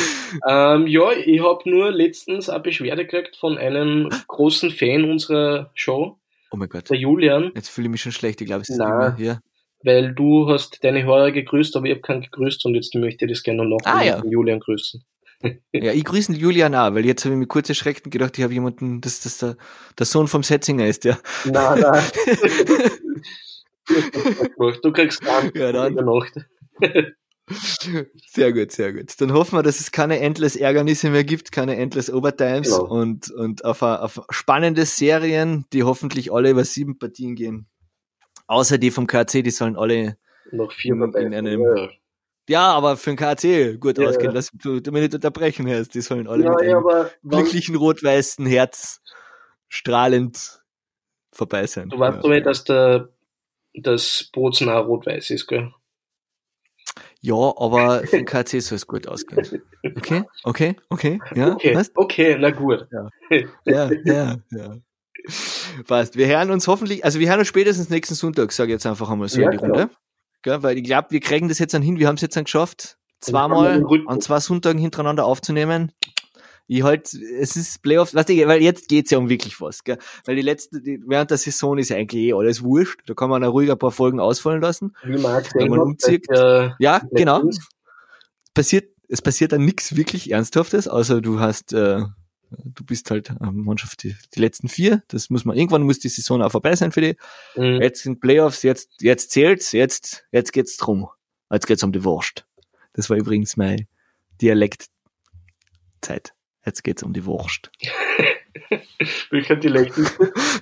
ähm, 0.48 0.86
ja, 0.88 1.12
ich 1.14 1.42
habe 1.42 1.68
nur 1.70 1.92
letztens 1.92 2.50
eine 2.50 2.60
Beschwerde 2.62 3.06
gekriegt 3.06 3.36
von 3.38 3.58
einem 3.58 4.10
großen 4.28 4.70
Fan 4.72 5.10
unserer 5.10 5.72
Show, 5.74 6.18
Oh 6.52 6.58
mein 6.58 6.70
Gott. 6.70 6.90
der 6.90 6.98
Julian, 6.98 7.52
Jetzt 7.56 7.70
fühle 7.70 7.88
ich 7.88 7.92
mich 7.92 8.02
schon 8.02 8.12
schlecht. 8.12 8.42
Ich 8.42 8.48
glaube, 8.48 8.62
es 8.62 8.70
ist 8.70 8.76
immer 8.80 9.16
hier. 9.16 9.40
weil 9.84 10.14
du 10.14 10.50
hast 10.50 10.84
deine 10.84 11.04
Hörer 11.04 11.32
gegrüßt, 11.32 11.76
aber 11.76 11.86
ich 11.86 11.92
habe 11.94 12.02
keinen 12.02 12.22
gegrüßt 12.22 12.66
und 12.66 12.76
jetzt 12.76 12.94
möchte 12.96 13.26
ich 13.26 13.32
das 13.32 13.44
gerne 13.44 13.66
noch 13.66 13.80
Ah, 13.86 14.04
ja. 14.04 14.22
Julian 14.26 14.60
grüßen. 14.60 15.04
Ja, 15.74 15.92
ich 15.92 16.04
grüße 16.06 16.32
den 16.32 16.42
Julian 16.42 16.74
auch, 16.74 16.94
weil 16.96 17.06
jetzt 17.06 17.24
habe 17.26 17.36
ich 17.36 17.40
mich 17.40 17.48
kurz 17.50 17.70
erschreckt 17.70 18.06
und 18.06 18.12
gedacht, 18.12 18.36
ich 18.38 18.44
habe 18.44 18.54
jemanden, 18.54 19.02
dass 19.02 19.20
das 19.22 19.38
der, 19.38 19.58
der 20.00 20.06
Sohn 20.06 20.28
vom 20.28 20.42
Setzinger 20.44 20.88
ist, 20.88 21.04
ja. 21.04 21.18
Nein, 21.44 21.82
nein. 21.82 22.04
du 24.82 24.92
kriegst 24.92 25.22
gar 25.22 25.44
Ja, 25.56 25.72
dann. 25.72 25.88
in 25.90 25.96
der 25.96 26.06
Nacht. 26.06 26.34
Sehr 27.48 28.54
gut, 28.54 28.72
sehr 28.72 28.92
gut. 28.94 29.20
Dann 29.22 29.32
hoffen 29.34 29.58
wir, 29.58 29.64
dass 29.64 29.80
es 29.80 29.92
keine 29.92 30.20
Endless 30.20 30.56
Ärgernisse 30.56 31.10
mehr 31.12 31.24
gibt, 31.24 31.52
keine 31.52 31.76
Endless 31.76 32.10
Overtimes 32.12 32.70
Genau. 32.72 32.86
und, 32.88 33.30
und 33.32 33.64
auf, 33.64 33.84
a, 33.84 33.98
auf 33.98 34.22
spannende 34.32 34.86
Serien, 34.86 35.66
die 35.72 35.84
hoffentlich 35.84 36.32
alle 36.34 36.50
über 36.50 36.66
sieben 36.66 36.98
Partien 36.98 37.36
gehen. 37.36 37.68
Außer 38.48 38.78
die 38.80 38.90
vom 38.92 39.06
KC, 39.08 39.44
die 39.44 39.52
sollen 39.52 39.76
alle, 39.76 40.18
Noch 40.52 40.72
vier 40.72 40.94
In- 40.96 41.14
in 41.14 41.34
einem- 41.36 41.62
ja, 41.62 41.90
ja, 42.48 42.72
aber 42.74 42.98
für 42.98 43.12
den 43.12 43.18
KC 43.18 43.78
gut 43.80 43.98
Ja, 43.98 44.08
ausgehen, 44.08 44.30
ja. 44.32 44.36
lass 44.36 44.52
du, 44.54 44.80
du 44.80 44.92
mir 44.92 45.02
nicht 45.02 45.14
unterbrechen 45.16 45.68
hast, 45.70 45.94
die 45.96 46.02
sollen 46.02 46.28
alle 46.28 46.44
ja, 46.46 46.50
mit 46.52 46.62
einem 46.62 46.78
aber 46.78 47.10
glücklichen 47.24 47.76
rot-weißen 47.76 48.46
Herz 48.46 49.02
strahlend 49.68 50.62
vorbei 51.32 51.66
sein. 51.68 51.90
du 51.90 51.98
weißt 52.00 52.18
ja. 52.18 52.24
aber, 52.24 52.42
dass 52.42 52.64
der 52.64 53.10
das 53.74 54.30
Bozen 54.32 54.70
auch 54.70 54.88
rot-weiß 54.88 55.32
ist, 55.32 55.48
gell? 55.48 55.74
Ja, 57.26 57.54
aber 57.58 58.02
für 58.06 58.18
den 58.18 58.26
KC 58.26 58.62
soll 58.62 58.76
es 58.76 58.86
gut 58.86 59.08
ausgehen. 59.08 59.64
Okay, 59.98 60.24
okay, 60.44 60.76
okay, 60.90 61.20
ja, 61.34 61.54
Okay, 61.54 61.74
passt? 61.74 61.92
okay, 61.96 62.38
na 62.40 62.52
gut. 62.52 62.88
Ja, 63.66 63.90
ja, 64.04 64.36
ja. 64.52 64.76
Passt. 65.88 66.16
Wir 66.18 66.28
hören 66.28 66.52
uns 66.52 66.68
hoffentlich, 66.68 67.04
also 67.04 67.20
wir 67.20 67.28
hören 67.28 67.40
uns 67.40 67.48
spätestens 67.48 67.90
nächsten 67.90 68.14
Sonntag, 68.14 68.52
sage 68.52 68.70
ich 68.70 68.74
jetzt 68.74 68.86
einfach 68.86 69.10
einmal 69.10 69.28
so 69.28 69.42
Ja, 69.42 69.48
in 69.48 69.52
die 69.54 69.58
klar. 69.58 69.72
Runde. 69.72 69.90
Gell, 70.44 70.62
weil 70.62 70.78
ich 70.78 70.84
glaube, 70.84 71.08
wir 71.10 71.20
kriegen 71.20 71.48
das 71.50 71.58
jetzt 71.58 71.74
dann 71.74 71.82
hin, 71.82 71.98
wir 71.98 72.08
haben 72.08 72.16
es 72.16 72.22
jetzt 72.22 72.38
dann 72.38 72.44
geschafft, 72.44 73.00
zweimal 73.22 73.84
an 74.06 74.22
zwei 74.22 74.40
Sonntagen 74.40 74.80
hintereinander 74.80 75.26
aufzunehmen. 75.26 75.92
Ich 76.68 76.82
halt, 76.82 77.14
es 77.14 77.56
ist 77.56 77.82
Playoffs, 77.84 78.16
weißt 78.16 78.30
du, 78.30 78.48
weil 78.48 78.62
jetzt 78.62 78.88
geht's 78.90 79.12
ja 79.12 79.20
um 79.20 79.30
wirklich 79.30 79.62
was, 79.62 79.84
gell? 79.84 80.00
Weil 80.26 80.36
die 80.36 80.42
letzte, 80.42 80.82
die, 80.82 81.00
während 81.06 81.30
der 81.30 81.38
Saison 81.38 81.78
ist 81.78 81.90
ja 81.90 81.98
eigentlich 81.98 82.24
eh 82.24 82.34
alles 82.34 82.64
wurscht. 82.64 83.02
Da 83.06 83.14
kann 83.14 83.30
man 83.30 83.44
auch 83.44 83.54
ruhig 83.54 83.70
ein 83.72 83.78
paar 83.78 83.92
Folgen 83.92 84.20
ausfallen 84.20 84.62
lassen. 84.62 84.96
Wie 85.04 85.18
man 85.18 85.44
Wenn 85.54 85.70
man 85.70 85.80
umzieht. 85.80 86.26
der 86.30 86.76
Ja, 86.80 87.02
genau. 87.12 87.44
passiert, 88.54 88.90
es 89.08 89.22
passiert 89.22 89.52
dann 89.52 89.64
nichts 89.64 89.96
wirklich 89.96 90.32
Ernsthaftes, 90.32 90.88
außer 90.88 91.22
du 91.22 91.40
hast, 91.40 91.72
äh, 91.74 92.02
du 92.50 92.84
bist 92.84 93.12
halt 93.12 93.30
äh, 93.30 93.52
Mannschaft 93.52 94.02
die, 94.04 94.16
die 94.34 94.40
letzten 94.40 94.68
vier. 94.68 95.04
Das 95.10 95.30
muss 95.30 95.46
man, 95.46 95.56
irgendwann 95.56 95.84
muss 95.84 96.00
die 96.00 96.10
Saison 96.10 96.42
auch 96.42 96.52
vorbei 96.52 96.76
sein 96.76 96.92
für 96.92 97.02
die. 97.02 97.16
Mhm. 97.56 97.82
Jetzt 97.82 98.02
sind 98.04 98.22
Playoffs, 98.22 98.64
jetzt, 98.64 98.90
jetzt 99.02 99.30
zählt's, 99.32 99.72
jetzt, 99.72 100.26
jetzt 100.32 100.52
geht's 100.52 100.78
drum. 100.78 101.08
Jetzt 101.52 101.68
geht's 101.68 101.84
um 101.84 101.92
die 101.92 102.04
Wurst. 102.04 102.48
Das 102.94 103.10
war 103.10 103.18
übrigens 103.18 103.56
mein 103.56 103.88
Dialektzeit. 104.42 106.34
Jetzt 106.66 106.84
geht's 106.84 107.04
um 107.04 107.14
die 107.14 107.26
Wurst. 107.26 107.72
Welcher 109.30 109.56
Dialekt 109.56 109.98
ist 109.98 110.20
das? 110.20 110.62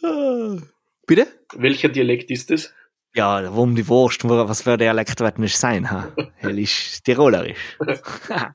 Bitte? 1.06 1.26
Welcher 1.54 1.88
Dialekt 1.88 2.30
ist 2.30 2.50
das? 2.50 2.72
Ja, 3.14 3.48
um 3.48 3.74
die 3.74 3.88
Wurst, 3.88 4.22
was 4.24 4.62
für 4.62 4.72
ein 4.72 4.78
Dialekt 4.78 5.18
wird 5.20 5.38
nicht 5.38 5.56
sein, 5.56 5.90
ha? 5.90 6.12
Hellisch 6.36 7.00
Tirolerisch. 7.02 7.78
Ja, 7.80 8.52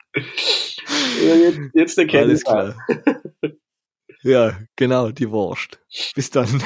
jetzt, 1.35 1.59
jetzt 1.73 1.97
erkenne 1.97 2.23
Alles 2.23 2.43
klar. 2.43 2.75
ja, 4.23 4.57
genau, 4.75 5.11
die 5.11 5.29
Wurst. 5.29 5.79
Bis 6.15 6.29
dann. 6.29 6.61